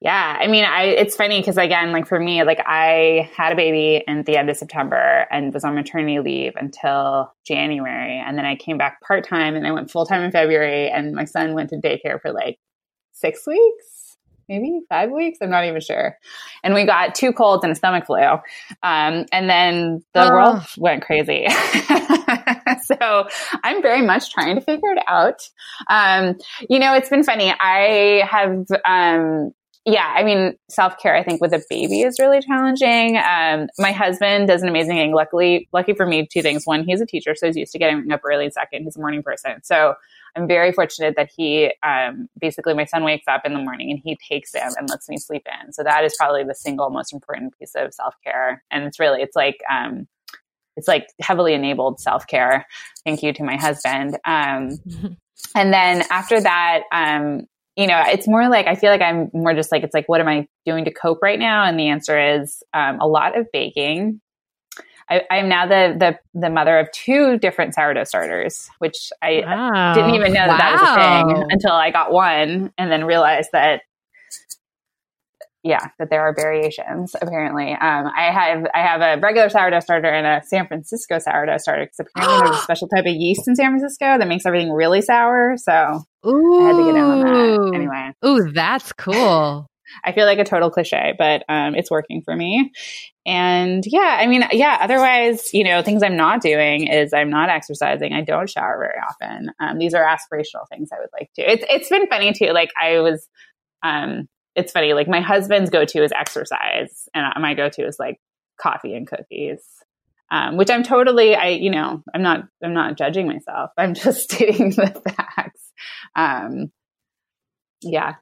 [0.00, 3.56] Yeah, I mean, I it's funny because again, like for me, like I had a
[3.56, 8.44] baby at the end of September and was on maternity leave until January, and then
[8.44, 11.54] I came back part time and I went full time in February, and my son
[11.54, 12.58] went to daycare for like
[13.12, 13.95] six weeks,
[14.48, 15.38] maybe five weeks.
[15.40, 16.18] I'm not even sure.
[16.62, 20.32] And we got two colds and a stomach flu, um, and then the oh.
[20.32, 21.46] world went crazy.
[22.84, 23.28] so
[23.64, 25.48] I'm very much trying to figure it out.
[25.88, 26.36] Um,
[26.68, 27.52] you know, it's been funny.
[27.58, 29.52] I have um,
[29.86, 33.18] yeah, I mean, self care, I think with a baby is really challenging.
[33.18, 35.14] Um, my husband does an amazing thing.
[35.14, 36.66] Luckily, lucky for me, two things.
[36.66, 38.50] One, he's a teacher, so he's used to getting up early.
[38.50, 39.62] Second, he's a morning person.
[39.62, 39.94] So
[40.34, 44.00] I'm very fortunate that he, um, basically, my son wakes up in the morning and
[44.02, 45.72] he takes him and lets me sleep in.
[45.72, 48.64] So that is probably the single most important piece of self care.
[48.72, 50.08] And it's really, it's like, um,
[50.76, 52.66] it's like heavily enabled self care.
[53.04, 54.18] Thank you to my husband.
[54.24, 54.70] Um,
[55.54, 57.46] and then after that, um,
[57.76, 60.20] you know, it's more like I feel like I'm more just like it's like what
[60.20, 61.64] am I doing to cope right now?
[61.64, 64.20] And the answer is um, a lot of baking.
[65.08, 69.94] I, am now the, the the mother of two different sourdough starters, which I wow.
[69.94, 70.56] didn't even know that wow.
[70.58, 73.82] that was a thing until I got one, and then realized that
[75.66, 77.72] yeah, that there are variations apparently.
[77.72, 81.84] Um, I have I have a regular sourdough starter and a San Francisco sourdough starter
[81.84, 85.02] because apparently there's a special type of yeast in San Francisco that makes everything really
[85.02, 85.56] sour.
[85.56, 86.60] So Ooh.
[86.62, 87.74] I had to get in on that.
[87.74, 88.12] Anyway.
[88.24, 89.66] Ooh, that's cool.
[90.04, 92.72] I feel like a total cliche, but um, it's working for me.
[93.24, 97.50] And yeah, I mean, yeah, otherwise, you know, things I'm not doing is I'm not
[97.50, 98.12] exercising.
[98.12, 99.50] I don't shower very often.
[99.60, 101.50] Um, these are aspirational things I would like to.
[101.50, 102.52] It's, it's been funny too.
[102.52, 103.28] Like I was,
[103.82, 104.94] um, it's funny.
[104.94, 108.20] Like my husband's go to is exercise, and my go to is like
[108.60, 109.60] coffee and cookies.
[110.28, 113.70] Um, which I'm totally, I, you know, I'm not, I'm not judging myself.
[113.78, 115.72] I'm just stating the facts.
[116.16, 116.72] Um,
[117.80, 118.14] yeah,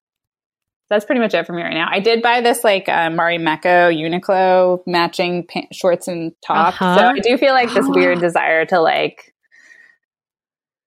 [0.90, 1.88] that's pretty much it for me right now.
[1.90, 6.98] I did buy this like uh, Marimekko Uniqlo matching pant- shorts and top, uh-huh.
[6.98, 9.34] so I do feel like this weird desire to like,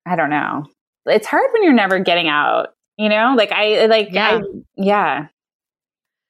[0.06, 0.66] I don't know.
[1.08, 3.34] It's hard when you're never getting out, you know.
[3.36, 4.42] Like I like, yeah, I,
[4.76, 5.28] yeah.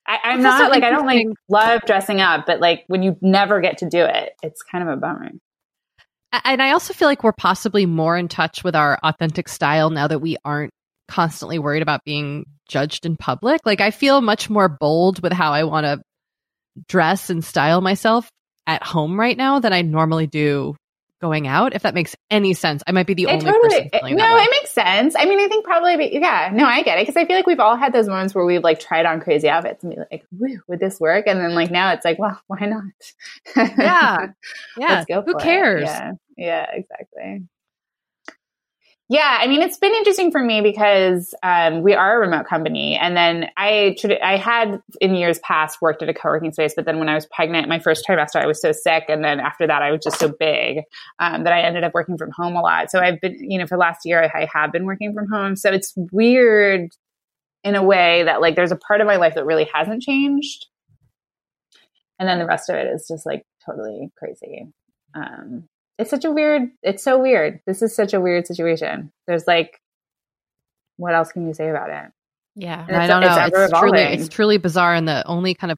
[0.07, 3.59] I, am not like I don't like love dressing up, but like when you never
[3.59, 5.31] get to do it, it's kind of a bummer.
[6.45, 10.07] And I also feel like we're possibly more in touch with our authentic style now
[10.07, 10.71] that we aren't
[11.07, 13.61] constantly worried about being judged in public.
[13.65, 16.01] Like I feel much more bold with how I want to
[16.87, 18.29] dress and style myself
[18.65, 20.75] at home right now than I normally do
[21.21, 22.83] going out, if that makes any sense.
[22.85, 24.15] I might be the it only totally, person.
[24.15, 25.15] no, it makes sense.
[25.17, 27.05] I mean, I think probably, yeah, no, I get it.
[27.05, 29.49] Cause I feel like we've all had those moments where we've like tried on crazy
[29.49, 30.25] outfits and be like,
[30.67, 31.25] would this work?
[31.27, 32.83] And then like now it's like, well, why not?
[33.77, 34.27] Yeah.
[34.77, 35.03] Yeah.
[35.25, 35.83] Who cares?
[35.83, 35.85] It.
[35.85, 36.11] Yeah.
[36.37, 37.47] Yeah, exactly.
[39.09, 42.97] Yeah, I mean, it's been interesting for me because um, we are a remote company,
[42.97, 46.99] and then I I had in years past worked at a co-working space, but then
[46.99, 49.81] when I was pregnant, my first trimester, I was so sick, and then after that,
[49.81, 50.81] I was just so big
[51.19, 52.91] um, that I ended up working from home a lot.
[52.91, 55.55] So I've been, you know, for the last year, I have been working from home.
[55.55, 56.89] So it's weird
[57.63, 60.65] in a way that like there's a part of my life that really hasn't changed,
[62.19, 64.67] and then the rest of it is just like totally crazy.
[65.15, 67.61] Um, it's such a weird it's so weird.
[67.65, 69.11] This is such a weird situation.
[69.27, 69.79] There's like
[70.97, 72.11] what else can you say about it?
[72.57, 73.45] Yeah i don't know.
[73.45, 75.77] it's, it's truly it's truly bizarre and the only kind of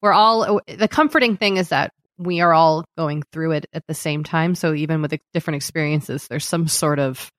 [0.00, 3.86] we're all oh, the comforting thing is that we are all going through it at
[3.86, 7.30] the same time so even with different experiences there's some sort of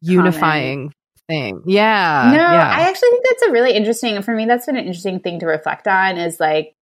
[0.00, 0.92] unifying Common.
[1.28, 1.62] thing.
[1.66, 2.74] Yeah no yeah.
[2.76, 5.46] i actually think that's a really interesting for me that's been an interesting thing to
[5.46, 6.74] reflect on is like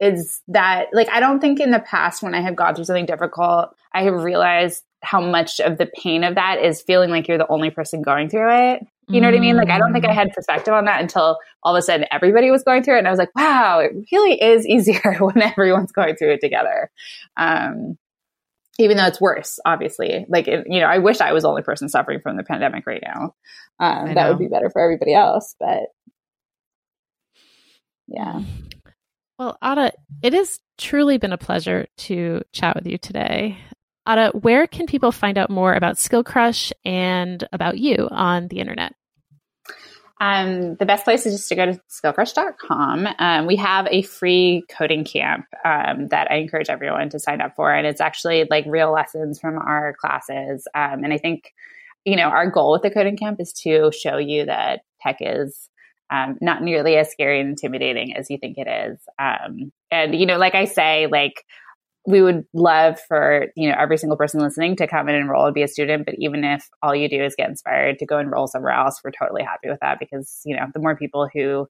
[0.00, 3.06] is that like I don't think in the past when I have gone through something
[3.06, 7.38] difficult, I have realized how much of the pain of that is feeling like you're
[7.38, 8.82] the only person going through it.
[9.08, 9.32] You know mm.
[9.32, 9.56] what I mean?
[9.56, 12.50] Like I don't think I had perspective on that until all of a sudden everybody
[12.50, 15.92] was going through it and I was like, wow, it really is easier when everyone's
[15.92, 16.90] going through it together.
[17.36, 17.98] Um
[18.78, 20.26] even though it's worse, obviously.
[20.28, 22.86] Like, it, you know, I wish I was the only person suffering from the pandemic
[22.86, 23.34] right now.
[23.80, 25.54] Um, that would be better for everybody else.
[25.58, 25.84] But
[28.06, 28.42] yeah.
[29.38, 29.92] Well, Adda,
[30.22, 33.58] it has truly been a pleasure to chat with you today.
[34.06, 38.94] Adda, where can people find out more about Skillcrush and about you on the internet?
[40.18, 43.06] Um, the best place is just to go to skillcrush.com.
[43.18, 47.54] Um, we have a free coding camp um, that I encourage everyone to sign up
[47.54, 47.70] for.
[47.70, 50.66] And it's actually like real lessons from our classes.
[50.74, 51.52] Um, and I think,
[52.06, 55.68] you know, our goal with the coding camp is to show you that tech is
[56.10, 58.98] um, not nearly as scary and intimidating as you think it is.
[59.18, 61.44] Um, and, you know, like I say, like,
[62.06, 65.54] we would love for you know every single person listening to come and enroll and
[65.54, 68.46] be a student but even if all you do is get inspired to go enroll
[68.46, 71.66] somewhere else we're totally happy with that because you know the more people who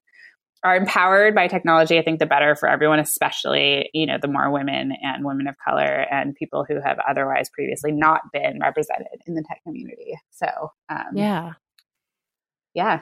[0.63, 4.51] are empowered by technology i think the better for everyone especially you know the more
[4.51, 9.33] women and women of color and people who have otherwise previously not been represented in
[9.33, 10.13] the tech community.
[10.31, 10.47] So
[10.89, 11.53] um, yeah.
[12.73, 13.01] yeah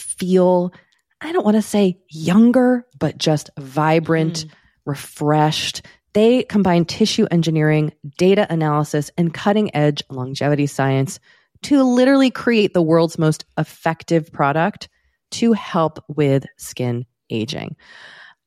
[0.00, 0.72] feel
[1.20, 4.50] I don't want to say younger, but just vibrant, mm.
[4.86, 5.82] refreshed.
[6.14, 11.20] They combine tissue engineering, data analysis, and cutting edge longevity science
[11.62, 14.88] to literally create the world's most effective product
[15.32, 17.76] to help with skin aging.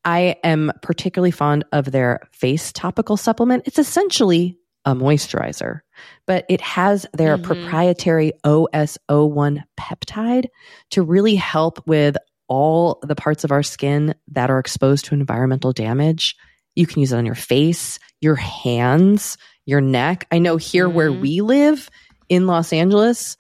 [0.04, 3.64] I am particularly fond of their face topical supplement.
[3.68, 5.82] It's essentially a moisturizer,
[6.26, 7.46] but it has their mm-hmm.
[7.46, 10.48] proprietary OS01 peptide
[10.92, 12.18] to really help with
[12.48, 16.36] all the parts of our skin that are exposed to environmental damage.
[16.76, 20.28] You can use it on your face, your hands, your neck.
[20.32, 20.96] I know here mm-hmm.
[20.96, 21.90] where we live
[22.30, 23.38] in Los Angeles,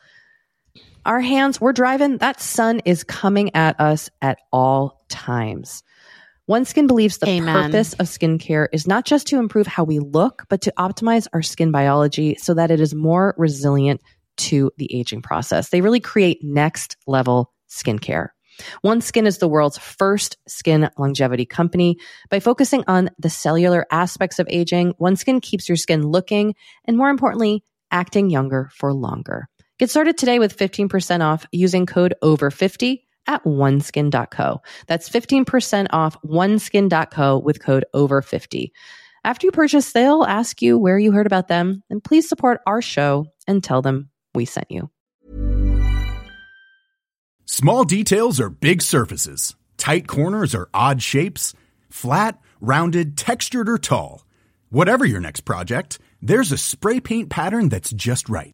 [1.05, 5.83] our hands, we're driving, that sun is coming at us at all times.
[6.49, 7.71] OneSkin believes the Amen.
[7.71, 11.41] purpose of skincare is not just to improve how we look, but to optimize our
[11.41, 14.01] skin biology so that it is more resilient
[14.35, 15.69] to the aging process.
[15.69, 18.29] They really create next level skincare.
[18.85, 21.97] OneSkin is the world's first skin longevity company.
[22.29, 27.09] By focusing on the cellular aspects of aging, OneSkin keeps your skin looking and more
[27.09, 29.47] importantly, acting younger for longer.
[29.79, 34.61] Get started today with 15% off using code OVER50 at oneskin.co.
[34.87, 38.71] That's 15% off oneskin.co with code OVER50.
[39.25, 42.81] After you purchase, they'll ask you where you heard about them, and please support our
[42.81, 44.89] show and tell them we sent you.
[47.45, 49.55] Small details are big surfaces.
[49.77, 51.53] Tight corners are odd shapes.
[51.89, 54.25] Flat, rounded, textured, or tall.
[54.69, 58.53] Whatever your next project, there's a spray paint pattern that's just right.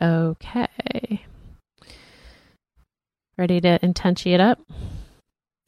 [0.00, 1.24] Okay.
[3.38, 4.60] Ready to intention it up?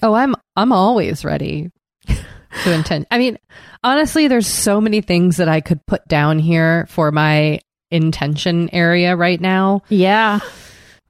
[0.03, 1.71] Oh, I'm I'm always ready
[2.07, 2.23] to
[2.73, 3.07] intend.
[3.11, 3.39] I mean,
[3.83, 7.61] honestly, there's so many things that I could put down here for my
[7.91, 9.83] intention area right now.
[9.89, 10.41] Yeah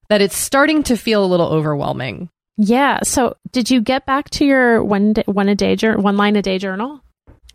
[0.08, 2.30] that it's starting to feel a little overwhelming.
[2.56, 3.00] Yeah.
[3.04, 6.42] So, did you get back to your one day, one a day one line a
[6.42, 7.02] day journal?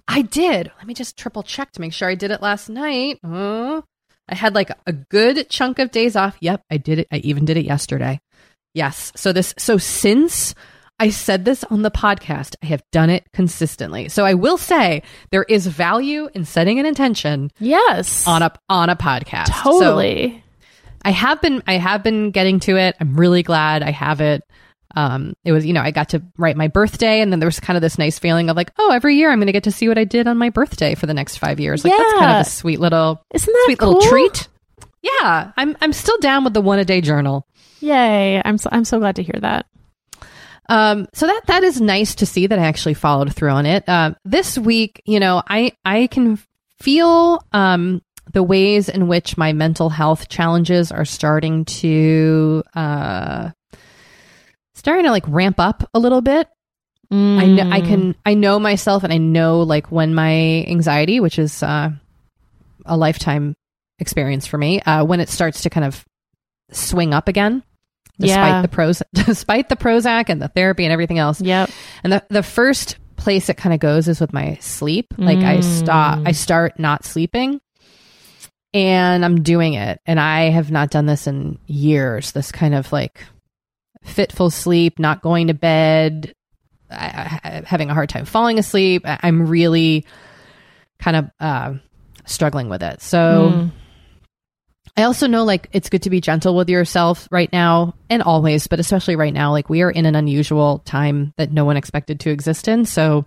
[0.07, 0.72] I did.
[0.77, 3.19] Let me just triple check to make sure I did it last night.
[3.23, 3.81] Uh,
[4.27, 6.37] I had like a good chunk of days off.
[6.39, 7.07] Yep, I did it.
[7.11, 8.21] I even did it yesterday.
[8.73, 9.11] Yes.
[9.15, 10.55] So this so since
[10.99, 14.09] I said this on the podcast, I have done it consistently.
[14.09, 17.51] So I will say there is value in setting an intention.
[17.59, 18.27] Yes.
[18.27, 19.47] On a on a podcast.
[19.47, 20.37] Totally.
[20.37, 20.67] So
[21.05, 22.95] I have been I have been getting to it.
[22.99, 24.43] I'm really glad I have it.
[24.95, 27.59] Um, it was, you know, I got to write my birthday and then there was
[27.59, 29.71] kind of this nice feeling of like, oh, every year I'm going to get to
[29.71, 31.83] see what I did on my birthday for the next five years.
[31.83, 33.93] Like that's kind of a sweet little, Isn't that sweet cool?
[33.93, 34.47] little treat.
[35.01, 35.51] Yeah.
[35.57, 37.47] I'm, I'm still down with the one a day journal.
[37.79, 38.41] Yay!
[38.43, 39.65] I'm so, I'm so glad to hear that.
[40.69, 43.87] Um, so that that is nice to see that I actually followed through on it.
[43.89, 46.39] Um, this week, you know, I I can
[46.79, 48.01] feel um,
[48.31, 53.49] the ways in which my mental health challenges are starting to uh,
[54.84, 56.47] starting to like ramp up a little bit.
[57.11, 61.38] I know I can I know myself and I know like when my anxiety, which
[61.38, 61.91] is uh,
[62.85, 63.55] a lifetime
[63.99, 66.03] experience for me, uh, when it starts to kind of
[66.72, 67.61] swing up again,
[68.19, 68.61] despite Yeah.
[68.64, 71.39] the pros, despite the Prozac and the therapy and everything else.
[71.39, 71.69] Yep.
[72.03, 75.14] And the the first place it kind of goes is with my sleep.
[75.15, 77.61] Like I stop, I start not sleeping,
[78.73, 82.31] and I'm doing it, and I have not done this in years.
[82.31, 83.23] This kind of like
[84.03, 86.34] fitful sleep, not going to bed,
[86.91, 89.03] I, I, having a hard time falling asleep.
[89.05, 90.05] I, I'm really
[90.99, 91.73] kind of uh,
[92.25, 93.01] struggling with it.
[93.01, 93.51] So.
[93.53, 93.71] Mm.
[94.95, 98.67] I also know like it's good to be gentle with yourself right now and always,
[98.67, 102.19] but especially right now, like we are in an unusual time that no one expected
[102.19, 102.85] to exist in.
[102.85, 103.25] So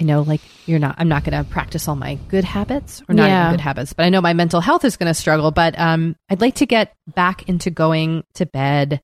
[0.00, 3.14] I know like you're not, I'm not going to practice all my good habits or
[3.14, 3.46] not Yeah.
[3.46, 5.50] even good habits, but I know my mental health is going to struggle.
[5.50, 9.00] But um, I'd like to get back into going to bed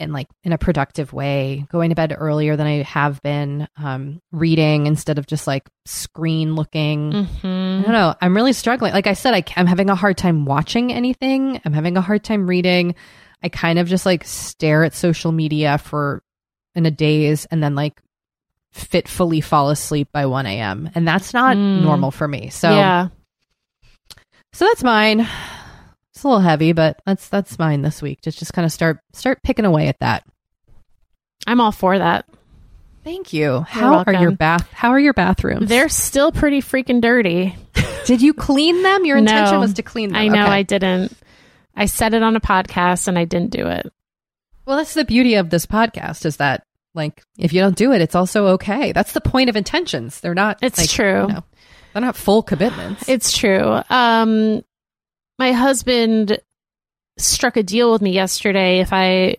[0.00, 4.20] in like in a productive way, going to bed earlier than I have been, um,
[4.30, 7.12] reading instead of just like screen looking.
[7.14, 7.82] I Mhm.
[7.82, 8.14] don't know.
[8.20, 8.92] I'm really struggling.
[8.92, 11.60] Like I said, I, am having a hard time watching anything.
[11.64, 12.94] I'm having a hard time reading.
[13.42, 16.22] I kind of just like stare at social media for
[16.76, 18.00] in a daze and then like
[18.72, 20.90] fitfully fall asleep by 1 a.m.
[20.94, 21.82] And that's not Mm.
[21.82, 22.50] normal for me.
[22.50, 23.08] So, yeah.
[24.52, 25.26] so that's mine.
[26.14, 28.20] It's a little heavy, but that's that's mine this week.
[28.22, 30.24] Just just kind of start start picking away at that.
[31.46, 32.26] I'm all for that.
[33.04, 33.60] Thank you.
[33.60, 34.68] How are your bath?
[34.72, 35.68] How are your bathrooms?
[35.68, 37.56] They're still pretty freaking dirty.
[38.04, 39.04] Did you clean them?
[39.04, 39.60] Your intention No.
[39.60, 40.16] was to clean them.
[40.16, 40.52] I know Okay.
[40.52, 41.16] I didn't.
[41.74, 43.90] I said it on a podcast and I didn't do it.
[44.66, 48.00] Well, that's the beauty of this podcast is that like if you don't do it,
[48.00, 48.92] it's also okay.
[48.92, 50.20] That's the point of intentions.
[50.20, 50.58] They're not.
[50.62, 51.22] It's like, true.
[51.22, 51.44] you know,
[51.92, 53.08] they're not full commitments.
[53.08, 53.80] It's true.
[53.90, 54.62] Um,
[55.38, 56.38] my husband
[57.18, 58.80] struck a deal with me yesterday.
[58.80, 59.36] If I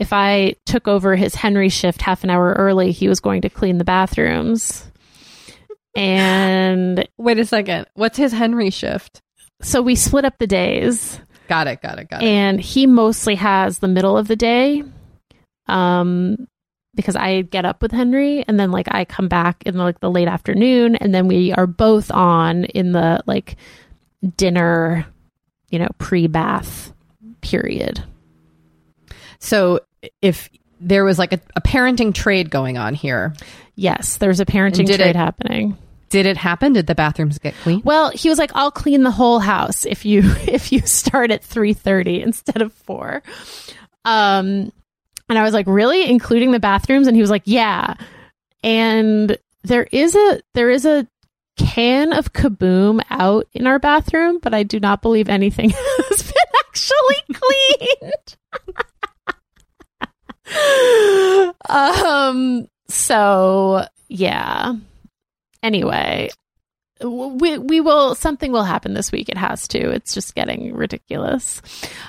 [0.00, 3.48] if I took over his Henry shift half an hour early, he was going to
[3.48, 4.90] clean the bathrooms.
[5.94, 7.86] And Wait a second.
[7.94, 9.20] What's his Henry shift?
[9.62, 11.20] so we split up the days.
[11.48, 11.80] Got it.
[11.80, 12.08] Got it.
[12.08, 12.26] Got it.
[12.26, 14.82] and he mostly has the middle of the day
[15.66, 16.46] um
[16.94, 20.10] because i get up with henry and then like i come back in like the
[20.10, 23.56] late afternoon and then we are both on in the like
[24.36, 25.06] dinner
[25.70, 26.92] you know pre-bath
[27.40, 28.02] period
[29.38, 29.80] so
[30.22, 30.48] if
[30.80, 33.34] there was like a, a parenting trade going on here,
[33.74, 35.76] yes there's a parenting trade it- happening
[36.10, 36.74] did it happen?
[36.74, 37.82] Did the bathrooms get clean?
[37.84, 41.42] well he was like i'll clean the whole house if you if you start at
[41.42, 43.22] 3.30 instead of 4
[44.04, 44.70] um
[45.28, 46.08] and i was like really?
[46.08, 47.06] Including the bathrooms?
[47.06, 47.94] And he was like yeah.
[48.62, 51.06] And there is a there is a
[51.56, 55.70] can of kaboom out in our bathroom but i do not believe anything
[56.08, 56.34] has been
[56.66, 58.36] actually cleaned.
[61.68, 64.74] Um so yeah.
[65.62, 66.28] Anyway
[67.02, 69.28] we we will something will happen this week.
[69.28, 69.90] It has to.
[69.90, 71.60] It's just getting ridiculous.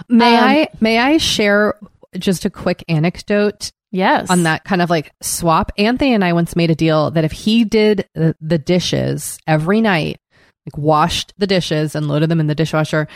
[0.07, 1.75] May Um, I may I share
[2.19, 5.71] just a quick anecdote yes on that kind of like swap.
[5.77, 10.19] Anthony and I once made a deal that if he did the, dishes every night,
[10.65, 13.07] like washed the dishes and loaded them in the dishwasher,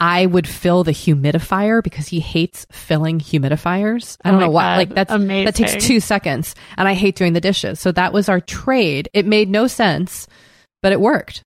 [0.00, 4.16] I would fill the humidifier because he hates filling humidifiers.
[4.24, 4.76] I Oh don't my know why.
[4.76, 5.44] Like that's amazing.
[5.46, 7.80] that takes two seconds, and I hate doing the dishes.
[7.80, 9.08] So that was our trade.
[9.12, 10.28] It made no sense,
[10.82, 11.42] but it worked.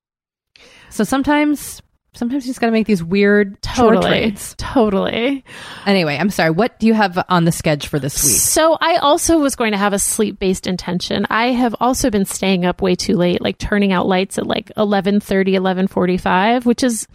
[0.90, 1.80] So sometimes,
[2.14, 4.54] sometimes you just got to make these weird totally trades.
[4.58, 5.44] totally
[5.86, 6.50] Anyway, I'm sorry.
[6.50, 8.34] What do you have on the schedule for this week?
[8.34, 11.26] So I also was going to have a sleep based intention.
[11.30, 14.70] I have also been staying up way too late, like turning out lights at like
[14.76, 17.06] 11:30, 11:45, which is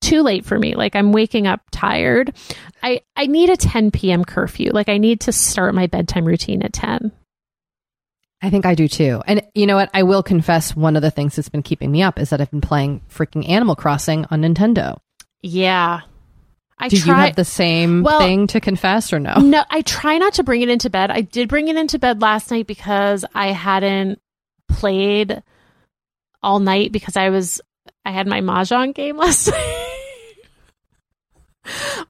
[0.00, 0.74] too late for me.
[0.74, 2.34] Like I'm waking up tired.
[2.82, 4.24] I I need a 10 p.m.
[4.24, 4.70] curfew.
[4.72, 7.12] Like I need to start my bedtime routine at 10.
[8.44, 9.22] I think I do too.
[9.26, 9.88] And you know what?
[9.94, 12.50] I will confess one of the things that's been keeping me up is that I've
[12.50, 14.98] been playing freaking Animal Crossing on Nintendo.
[15.40, 16.00] Yeah.
[16.78, 19.36] I Do try you have the same Well- thing to confess or no?
[19.36, 21.10] No, I try not to bring it into bed.
[21.10, 24.20] I did bring it into bed last night because I hadn't
[24.68, 25.42] played
[26.42, 27.60] all night because I was
[28.04, 29.86] I had my mahjong game last night.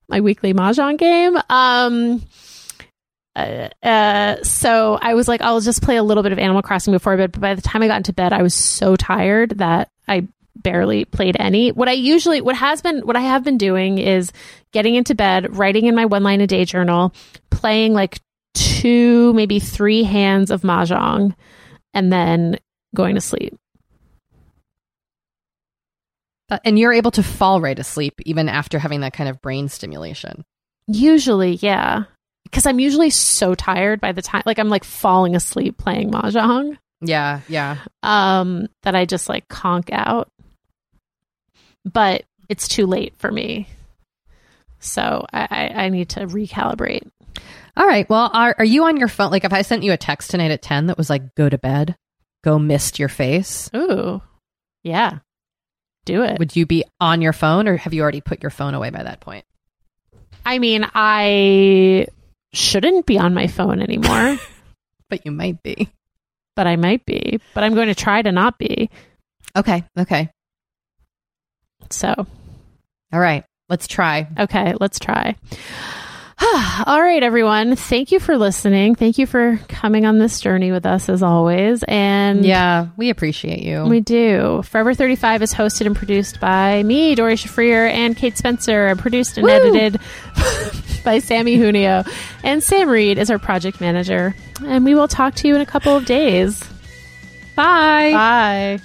[0.08, 1.36] my weekly mahjong game.
[1.48, 2.22] Um
[3.36, 6.92] uh, uh, so I was like, I'll just play a little bit of Animal Crossing
[6.92, 7.32] before bed.
[7.32, 11.04] But by the time I got into bed, I was so tired that I barely
[11.04, 11.72] played any.
[11.72, 14.32] What I usually, what has been, what I have been doing is
[14.72, 17.12] getting into bed, writing in my one line a day journal,
[17.50, 18.20] playing like
[18.54, 21.34] two, maybe three hands of mahjong,
[21.92, 22.58] and then
[22.94, 23.56] going to sleep.
[26.50, 29.68] Uh, and you're able to fall right asleep even after having that kind of brain
[29.68, 30.44] stimulation.
[30.86, 32.04] Usually, yeah.
[32.54, 36.78] Because I'm usually so tired by the time, like, I'm like falling asleep playing mahjong.
[37.00, 37.78] Yeah, yeah.
[38.04, 40.28] Um, that I just like conk out.
[41.84, 43.66] But it's too late for me.
[44.78, 47.10] So I, I, I need to recalibrate.
[47.76, 48.08] All right.
[48.08, 49.32] Well, are, are you on your phone?
[49.32, 51.58] Like, if I sent you a text tonight at 10 that was like, go to
[51.58, 51.96] bed,
[52.44, 54.22] go mist your face, Ooh.
[54.84, 55.18] Yeah.
[56.04, 56.38] Do it.
[56.38, 59.02] would you be on your phone or have you already put your phone away by
[59.02, 59.44] that point?
[60.46, 62.06] I mean, I
[62.54, 64.38] shouldn't be on my phone anymore,
[65.10, 65.90] But you might be.
[66.56, 67.40] but I might be.
[67.54, 68.88] But I'm going to try to not be.
[69.56, 69.84] Okay.
[69.98, 70.30] Okay.
[71.90, 72.14] So,
[73.12, 73.44] All right.
[73.68, 74.26] Let's try.
[74.38, 75.36] okay, let's try.
[76.86, 77.76] All right, everyone.
[77.76, 78.94] Thank you for listening.
[78.94, 81.84] Thank you for coming on this journey with us as always.
[81.84, 83.84] And Yeah, we appreciate you.
[83.84, 84.62] We do.
[84.64, 89.38] Forever 35 is hosted and produced by me, Doree Shafrir, and Kate Spencer, and produced
[89.38, 89.52] and Woo!
[89.52, 90.00] edited
[91.04, 92.04] by Sammy Junio.
[92.42, 94.34] And Sam Reed is our project manager.
[94.64, 96.62] And we will talk to you in a couple of days.
[97.54, 98.10] Bye.
[98.12, 98.80] Bye.